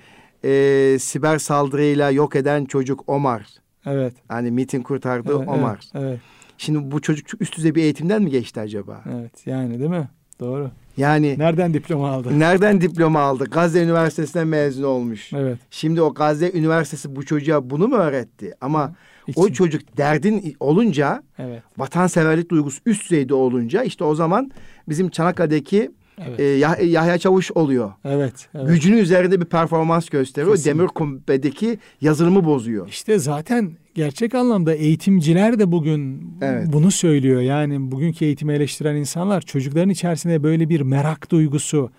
[0.45, 3.47] e, siber saldırıyla yok eden çocuk Omar.
[3.89, 4.15] Evet.
[4.29, 5.81] Hani miting kurtardı evet, Omar.
[5.95, 6.21] Evet, evet.
[6.59, 9.05] Şimdi bu çocuk üst düzey bir eğitimden mi geçti acaba?
[9.19, 10.09] Evet yani değil mi?
[10.41, 10.71] Doğru.
[10.97, 12.39] Yani nereden diploma aldı?
[12.39, 13.45] Nereden diploma aldı?
[13.45, 15.33] Gazze Üniversitesi'nden mezun olmuş.
[15.33, 15.59] Evet.
[15.71, 18.55] Şimdi o Gazze Üniversitesi bu çocuğa bunu mu öğretti?
[18.61, 18.95] Ama
[19.27, 19.41] İçin.
[19.41, 21.63] o çocuk derdin olunca, evet.
[21.79, 24.51] vatanseverlik duygusu üst düzeyde olunca işte o zaman
[24.89, 25.91] bizim Çanakkale'deki
[26.27, 26.41] Evet.
[26.41, 27.93] E, Yah- Yahya Çavuş oluyor.
[28.05, 28.69] Evet, evet.
[28.69, 30.53] Gücünün üzerinde bir performans gösteriyor.
[30.53, 30.79] Kesinlikle.
[30.79, 32.89] Demir kubbedeki yazılımı bozuyor.
[32.89, 36.67] İşte zaten gerçek anlamda eğitimciler de bugün evet.
[36.73, 37.41] bunu söylüyor.
[37.41, 41.91] Yani bugünkü eğitimi eleştiren insanlar çocukların içerisinde böyle bir merak duygusu,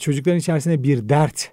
[0.00, 1.52] çocukların içerisinde bir dert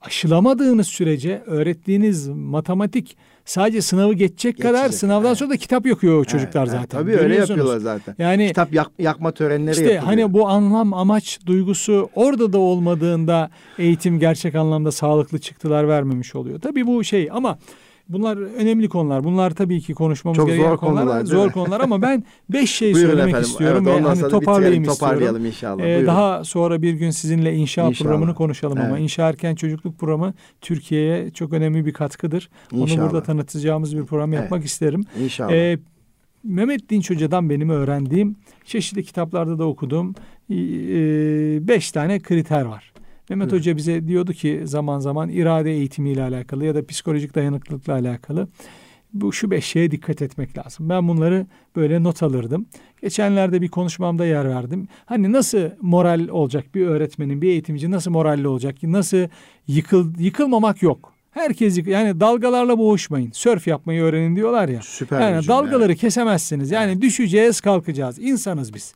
[0.00, 3.16] aşılamadığınız sürece öğrettiğiniz matematik
[3.50, 5.38] sadece sınavı geçecek Geçecek, kadar sınavdan evet.
[5.38, 6.86] sonra da kitap yakıyor çocuklar evet, zaten.
[6.86, 8.14] Tabii öyle yapıyorlar zaten.
[8.18, 10.02] Yani kitap yak, yakma törenleri işte yapılıyor.
[10.02, 16.60] hani bu anlam amaç duygusu orada da olmadığında eğitim gerçek anlamda sağlıklı çıktılar vermemiş oluyor.
[16.60, 17.58] Tabii bu şey ama
[18.12, 19.24] Bunlar önemli konular.
[19.24, 21.04] Bunlar tabii ki konuşmamız Çok gereken zor konular.
[21.04, 23.50] konular zor konular ama ben beş şey Buyurun söylemek efendim.
[23.50, 25.84] istiyorum evet, ve hani toparlayayım toparlayalım inşallah.
[25.84, 28.10] Ee, daha sonra bir gün sizinle inşa inşallah.
[28.10, 28.88] programını konuşalım evet.
[28.88, 32.50] ama inşa erken çocukluk programı Türkiye'ye çok önemli bir katkıdır.
[32.72, 33.02] İnşallah.
[33.02, 34.42] Onu burada tanıtacağımız bir program evet.
[34.42, 35.04] yapmak isterim.
[35.22, 35.52] İnşallah.
[35.52, 35.78] Ee,
[36.44, 40.14] Mehmet Dinç Hoca'dan benim öğrendiğim, çeşitli kitaplarda da okuduğum
[41.68, 42.89] beş tane kriter var.
[43.30, 48.48] Mehmet Hoca bize diyordu ki zaman zaman irade eğitimiyle alakalı ya da psikolojik dayanıklılıkla alakalı
[49.12, 50.88] bu şu beş şeye dikkat etmek lazım.
[50.88, 52.66] Ben bunları böyle not alırdım.
[53.02, 54.88] Geçenlerde bir konuşmamda yer verdim.
[55.06, 58.82] Hani nasıl moral olacak bir öğretmenin, bir eğitimci nasıl moralli olacak?
[58.82, 59.28] Nasıl
[59.66, 61.12] yıkıl yıkılmamak yok.
[61.30, 63.30] Herkes yani dalgalarla boğuşmayın.
[63.30, 64.80] Sörf yapmayı öğrenin diyorlar ya.
[64.82, 66.00] Süper yani dalgaları evet.
[66.00, 66.70] kesemezsiniz.
[66.70, 68.18] Yani düşeceğiz, kalkacağız.
[68.18, 68.94] İnsanız biz.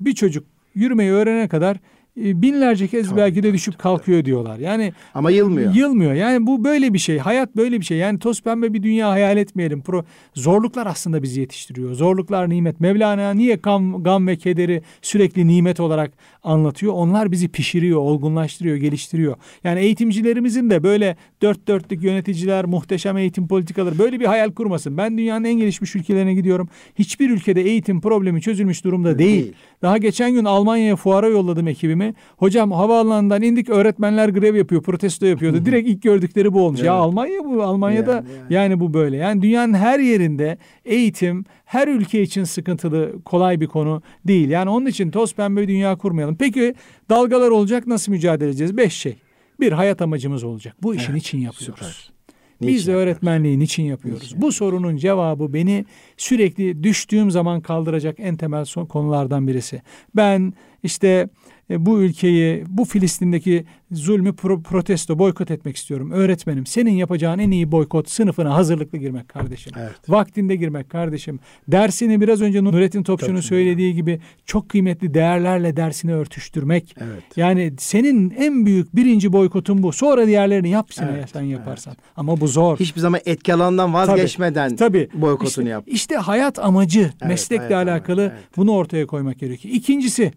[0.00, 1.76] Bir çocuk yürümeyi öğrenene kadar
[2.16, 4.58] binlerce kez tabii, belki de düşüp kalkıyor diyorlar.
[4.58, 5.74] Yani ama yılmıyor.
[5.74, 6.12] Yılmıyor.
[6.12, 7.18] Yani bu böyle bir şey.
[7.18, 7.98] Hayat böyle bir şey.
[7.98, 9.82] Yani toz pembe bir dünya hayal etmeyelim.
[9.82, 10.04] Pro
[10.34, 11.94] zorluklar aslında bizi yetiştiriyor.
[11.94, 12.80] Zorluklar nimet.
[12.80, 16.12] Mevlana niye gam, gam ve kederi sürekli nimet olarak
[16.42, 16.92] anlatıyor?
[16.92, 19.36] Onlar bizi pişiriyor, olgunlaştırıyor, geliştiriyor.
[19.64, 24.96] Yani eğitimcilerimizin de böyle dört dörtlük yöneticiler, muhteşem eğitim politikaları böyle bir hayal kurmasın.
[24.96, 26.68] Ben dünyanın en gelişmiş ülkelerine gidiyorum.
[26.98, 29.42] Hiçbir ülkede eğitim problemi çözülmüş durumda değil.
[29.42, 29.52] değil.
[29.84, 32.14] Daha geçen gün Almanya'ya fuara yolladım ekibimi mi?
[32.36, 35.64] Hocam havaalanından indik öğretmenler grev yapıyor, protesto yapıyordu.
[35.64, 36.80] Direkt ilk gördükleri bu olmuş.
[36.80, 36.86] Evet.
[36.86, 38.54] Ya Almanya bu, Almanya'da yani, yani.
[38.54, 39.16] yani bu böyle.
[39.16, 44.48] Yani dünyanın her yerinde eğitim her ülke için sıkıntılı, kolay bir konu değil.
[44.48, 46.36] Yani onun için toz pembe bir dünya kurmayalım.
[46.36, 46.74] Peki
[47.10, 48.76] dalgalar olacak nasıl mücadele edeceğiz?
[48.76, 49.16] Beş şey.
[49.60, 50.76] Bir hayat amacımız olacak.
[50.82, 51.86] Bu işin evet, için yapıyoruz.
[51.86, 52.13] Süper.
[52.60, 54.22] Biz de öğretmenliğin için yapıyoruz.
[54.22, 54.40] Niçin?
[54.42, 55.84] Bu sorunun cevabı beni
[56.16, 59.82] sürekli düştüğüm zaman kaldıracak en temel son konulardan birisi.
[60.16, 60.52] Ben
[60.84, 61.28] işte
[61.70, 66.10] e, bu ülkeyi, bu Filistin'deki zulmü pro- protesto, boykot etmek istiyorum.
[66.10, 69.72] Öğretmenim senin yapacağın en iyi boykot sınıfına hazırlıklı girmek kardeşim.
[69.78, 69.94] Evet.
[70.08, 71.40] Vaktinde girmek kardeşim.
[71.68, 76.96] Dersini biraz önce Nurettin Topçu'nun söylediği gibi çok kıymetli değerlerle dersini örtüştürmek.
[77.00, 77.22] Evet.
[77.36, 79.92] Yani senin en büyük birinci boykotun bu.
[79.92, 81.30] Sonra diğerlerini yap evet.
[81.32, 81.94] sen yaparsan.
[81.98, 82.12] Evet.
[82.16, 82.78] Ama bu zor.
[82.78, 85.22] Hiçbir zaman etki alanından vazgeçmeden tabii, tabii.
[85.22, 85.84] boykotunu işte, yap.
[85.86, 88.56] İşte hayat amacı, evet, meslekle hayat alakalı amacı, evet.
[88.56, 89.74] bunu ortaya koymak gerekiyor.
[89.74, 90.32] İkincisi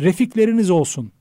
[0.00, 1.12] refikleriniz olsun.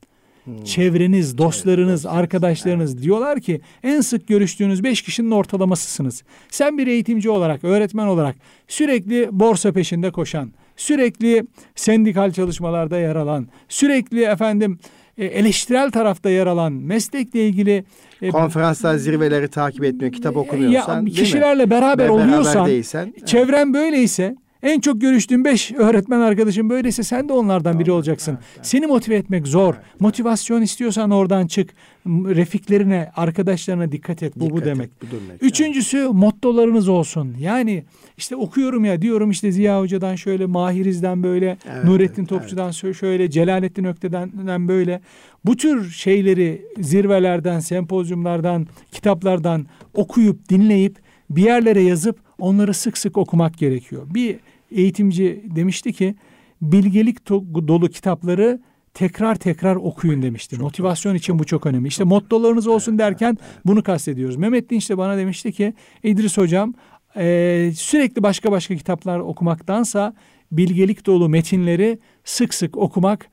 [0.48, 0.64] Hmm.
[0.64, 3.04] Çevreniz, dostlarınız, Çevre, arkadaşlarınız evet.
[3.04, 6.24] diyorlar ki en sık görüştüğünüz beş kişinin ortalamasısınız.
[6.50, 8.36] Sen bir eğitimci olarak, öğretmen olarak
[8.68, 14.80] sürekli borsa peşinde koşan, sürekli sendikal çalışmalarda yer alan, sürekli efendim
[15.18, 17.84] e, eleştirel tarafta yer alan, meslekle ilgili
[18.22, 23.66] e, konferanslar, zirveleri takip etmiyor, kitap okumuyorsan, ya, kişilerle beraber Ve oluyorsan, beraber değilsen, çevren
[23.66, 23.74] evet.
[23.74, 28.38] böyleyse en çok görüştüğün beş öğretmen arkadaşın böyleyse sen de onlardan biri olacaksın.
[28.62, 29.76] Seni motive etmek zor.
[30.00, 31.70] Motivasyon istiyorsan oradan çık.
[32.08, 34.36] Refiklerine, arkadaşlarına dikkat et.
[34.36, 34.88] Bu dikkat bu demek.
[34.88, 36.14] Et, bu demek Üçüncüsü evet.
[36.14, 37.36] mottolarınız olsun.
[37.40, 37.84] Yani
[38.18, 42.96] işte okuyorum ya diyorum işte Ziya Hoca'dan şöyle, Mahiriz'den böyle, evet, Nurettin evet, Topçu'dan evet.
[42.96, 45.02] şöyle, Celalettin Ökte'den böyle.
[45.46, 50.98] Bu tür şeyleri zirvelerden, sempozyumlardan, kitaplardan okuyup, dinleyip
[51.30, 54.08] bir yerlere yazıp onları sık sık okumak gerekiyor.
[54.10, 54.40] Bir
[54.72, 56.16] eğitimci demişti ki
[56.62, 58.62] bilgelik dolu kitapları
[58.94, 60.56] tekrar tekrar okuyun demişti.
[60.56, 61.88] Çok Motivasyon çok, için çok, bu çok önemli.
[61.88, 63.62] İşte mottolarınız olsun evet, derken evet.
[63.66, 64.36] bunu kastediyoruz.
[64.36, 65.74] Mehmet Dinç de bana demişti ki
[66.04, 66.74] İdris hocam
[67.18, 70.14] e, sürekli başka başka kitaplar okumaktansa
[70.52, 73.30] bilgelik dolu metinleri sık sık okumak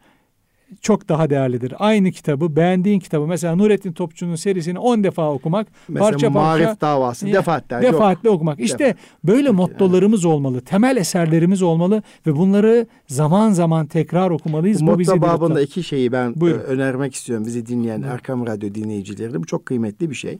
[0.80, 1.74] çok daha değerlidir.
[1.78, 6.80] Aynı kitabı, beğendiğin kitabı mesela Nurettin Topçu'nun serisini 10 defa okumak, mesela parça parça Marif
[6.80, 8.60] davası defaatle defaatle okumak.
[8.60, 8.96] İşte Defaat.
[9.24, 10.34] böyle mottolarımız evet.
[10.34, 14.82] olmalı, temel eserlerimiz olmalı ve bunları zaman zaman tekrar okumalıyız.
[14.82, 16.60] Bu, Bu bizi babında iki şeyi ben Buyurun.
[16.60, 18.14] önermek istiyorum bizi dinleyen Buyurun.
[18.14, 19.42] Erkam Radyo dinleyicilerine.
[19.42, 20.38] Bu çok kıymetli bir şey.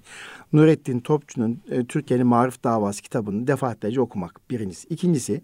[0.53, 4.89] Nurettin Topçu'nun e, Türkiye'nin Marif Davası kitabını defaatlerce okumak birincisi.
[4.89, 5.43] İkincisi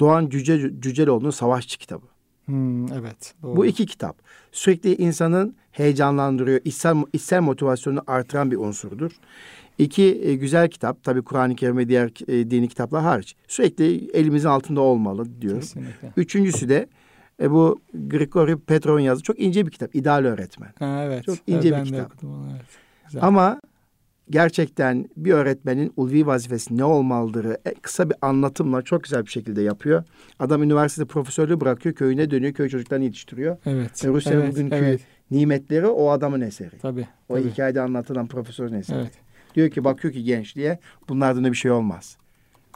[0.00, 2.06] Doğan Cüce, Cüceloğlu'nun Savaşçı kitabı.
[2.48, 3.34] Hmm, evet.
[3.42, 3.56] Doğru.
[3.56, 4.16] Bu iki kitap
[4.52, 9.10] sürekli insanın heyecanlandırıyor, içsel, içsel motivasyonunu artıran bir unsurdur.
[9.78, 13.36] İki e, güzel kitap, tabii Kur'an-ı Kerim ve diğer e, dini kitaplar hariç.
[13.48, 15.60] Sürekli elimizin altında olmalı diyorum.
[15.60, 16.12] Kesinlikle.
[16.16, 16.88] Üçüncüsü de
[17.42, 19.94] e, bu Grigori Petrov'un yazdığı çok ince bir kitap.
[19.94, 20.72] İdeal Öğretmen.
[20.78, 21.24] Ha, evet.
[21.24, 22.12] Çok ince evet, bir kitap.
[23.12, 23.22] evet.
[23.24, 23.60] Ama
[24.30, 29.62] gerçekten bir öğretmenin ulvi vazifesi ne olmalıdır e, kısa bir anlatımla çok güzel bir şekilde
[29.62, 30.04] yapıyor.
[30.38, 33.56] Adam üniversitede profesörlüğü bırakıyor, köyüne dönüyor, köy çocuklarını yetiştiriyor.
[33.66, 34.04] Evet.
[34.04, 35.00] Ve Rusya'nın evet, bugünkü evet.
[35.30, 36.78] nimetleri o adamın eseri.
[36.82, 37.08] Tabii.
[37.28, 37.50] O tabii.
[37.50, 38.98] hikayede anlatılan profesörün eseri.
[38.98, 39.12] Evet.
[39.54, 42.16] Diyor ki bakıyor ki gençliğe bunlardan da bir şey olmaz.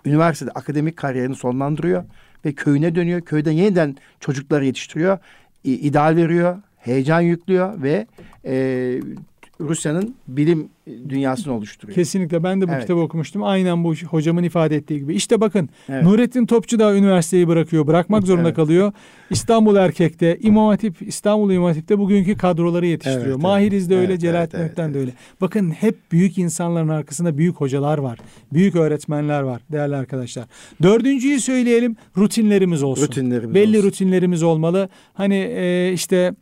[0.04, 2.04] Üniversitede akademik kariyerini sonlandırıyor
[2.44, 3.20] ve köyüne dönüyor.
[3.20, 5.18] Köyden yeniden çocukları yetiştiriyor.
[5.64, 8.06] ideal veriyor, heyecan yüklüyor ve
[8.44, 9.00] e,
[9.68, 10.68] Rusya'nın bilim
[11.08, 11.94] dünyasını oluşturuyor.
[11.94, 12.80] Kesinlikle ben de bu evet.
[12.80, 13.42] kitabı okumuştum.
[13.42, 15.14] Aynen bu hocamın ifade ettiği gibi.
[15.14, 16.02] İşte bakın evet.
[16.04, 17.86] Nurettin Topçu da üniversiteyi bırakıyor.
[17.86, 18.56] Bırakmak zorunda evet.
[18.56, 18.92] kalıyor.
[19.30, 23.26] İstanbul Erkek'te, İmam Hatip, İstanbul İmam Hatip'te bugünkü kadroları yetiştiriyor.
[23.26, 25.10] Evet, Mahiriz de öyle, evet, Celalettin evet, evet, de öyle.
[25.40, 28.18] Bakın hep büyük insanların arkasında büyük hocalar var.
[28.52, 30.44] Büyük öğretmenler var değerli arkadaşlar.
[30.82, 31.96] Dördüncüyü söyleyelim.
[32.16, 33.02] Rutinlerimiz olsun.
[33.02, 33.88] Rutinlerimiz Belli olsun.
[33.88, 34.88] rutinlerimiz olmalı.
[35.14, 36.34] Hani e, işte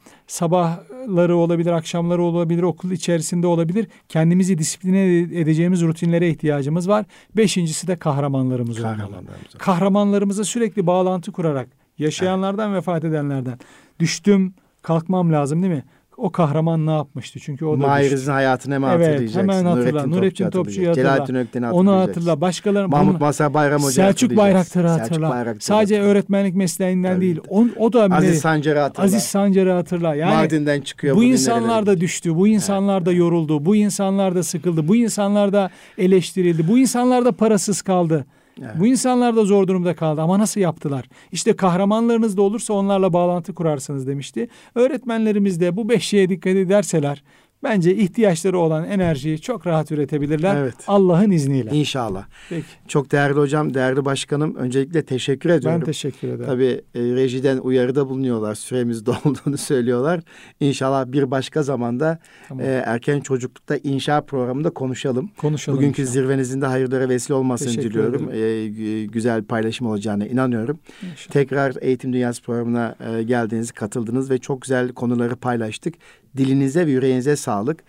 [1.07, 3.87] sabahları olabilir, akşamları olabilir, okul içerisinde olabilir.
[4.09, 7.07] Kendimizi disipline edeceğimiz rutinlere ihtiyacımız var.
[7.37, 9.59] Beşincisi de kahramanlarımız, olmalı.
[9.59, 12.79] Kahramanlarımıza sürekli bağlantı kurarak yaşayanlardan evet.
[12.79, 13.59] vefat edenlerden
[14.01, 15.85] düştüm kalkmam lazım değil mi?
[16.21, 17.41] O kahraman ne yapmıştı?
[17.43, 19.41] Çünkü o da Mahiriz'in hayatını hemen evet, hatırlayacaksın.
[19.41, 19.91] hemen hatırla.
[19.91, 21.05] Nurettin, Nurettin Topçu'yu hatırla.
[21.05, 22.41] Celalettin Ökten'i Onu hatırla.
[22.41, 25.45] Başkaları Mahmut Masar Bayram Hoca Selçuk Bayraktar'ı hatırla.
[25.45, 26.11] Selçuk Sadece hatırla.
[26.11, 27.21] öğretmenlik mesleğinden Tabii.
[27.21, 27.41] değil.
[27.49, 29.05] O, o da Aziz Sancar'ı hatırla.
[29.05, 30.15] Aziz Sancar'ı hatırla.
[30.15, 31.17] Yani Mardin'den çıkıyor.
[31.17, 32.37] Bu insanlar da düştü.
[32.37, 33.65] Bu insanlar da yoruldu.
[33.65, 34.89] Bu insanlar da sıkıldı.
[34.89, 36.69] Bu insanlar da eleştirildi.
[36.69, 38.27] Bu insanlar da parasız kaldı.
[38.59, 38.71] Evet.
[38.79, 41.05] Bu insanlar da zor durumda kaldı ama nasıl yaptılar?
[41.33, 44.49] İşte kahramanlarınız da olursa onlarla bağlantı kurarsınız demişti.
[44.75, 47.23] Öğretmenlerimiz de bu beş şeye dikkat ederseler
[47.63, 50.57] bence ihtiyaçları olan enerjiyi çok rahat üretebilirler.
[50.57, 50.75] Evet.
[50.87, 51.71] Allah'ın izniyle.
[51.71, 52.25] İnşallah.
[52.49, 52.67] Peki.
[52.89, 54.55] Çok değerli hocam, değerli başkanım.
[54.55, 55.81] Öncelikle teşekkür ediyorum.
[55.81, 56.45] Ben teşekkür ederim.
[56.47, 58.55] Tabii e, rejiden uyarıda bulunuyorlar.
[58.55, 60.21] Süremiz dolduğunu söylüyorlar.
[60.61, 62.65] İnşallah bir başka zamanda Tamam.
[62.65, 65.31] e, erken çocuklukta inşa programında konuşalım.
[65.37, 65.79] Konuşalım.
[65.79, 66.15] Bugünkü inşallah.
[66.15, 68.31] zirvenizin de hayırlara vesile olmasını Teşekkür diliyorum.
[68.33, 70.79] E, gü- güzel paylaşım olacağına inanıyorum.
[71.13, 71.33] İnşallah.
[71.33, 75.95] Tekrar Eğitim Dünyası programına e, geldiniz, katıldınız ve çok güzel konuları paylaştık.
[76.37, 77.85] Dilinize ve yüreğinize sağlık.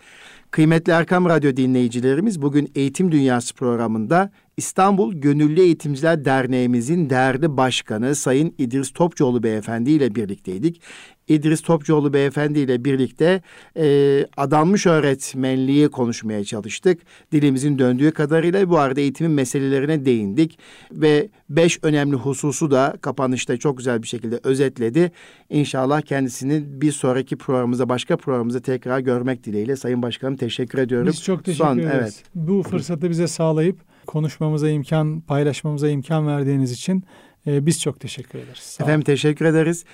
[0.51, 8.55] Kıymetli Erkam Radyo dinleyicilerimiz bugün Eğitim Dünyası programında İstanbul Gönüllü Eğitimciler Derneğimizin değerli başkanı Sayın
[8.57, 10.81] İdris Topçuoğlu Beyefendi ile birlikteydik.
[11.27, 13.41] İdris Topçuoğlu Beyefendi ile birlikte
[13.77, 17.01] e, adanmış öğretmenliği konuşmaya çalıştık.
[17.31, 20.59] Dilimizin döndüğü kadarıyla bu arada eğitimin meselelerine değindik.
[20.91, 25.11] Ve beş önemli hususu da kapanışta çok güzel bir şekilde özetledi.
[25.49, 29.75] İnşallah kendisini bir sonraki programımızda başka programımızda tekrar görmek dileğiyle.
[29.75, 31.07] Sayın Başkanım teşekkür ediyorum.
[31.07, 31.93] Biz çok teşekkür Son- ederiz.
[31.95, 32.23] Evet.
[32.35, 37.03] Bu fırsatı bize sağlayıp konuşmamıza imkan, paylaşmamıza imkan verdiğiniz için
[37.47, 38.59] e, biz çok teşekkür ederiz.
[38.59, 38.89] Sağ olun.
[38.89, 39.85] Efendim teşekkür ederiz.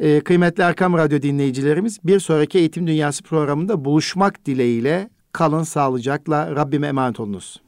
[0.00, 6.86] Ee, kıymetli Erkam Radyo dinleyicilerimiz bir sonraki Eğitim Dünyası programında buluşmak dileğiyle kalın sağlıcakla Rabbime
[6.86, 7.63] emanet olunuz.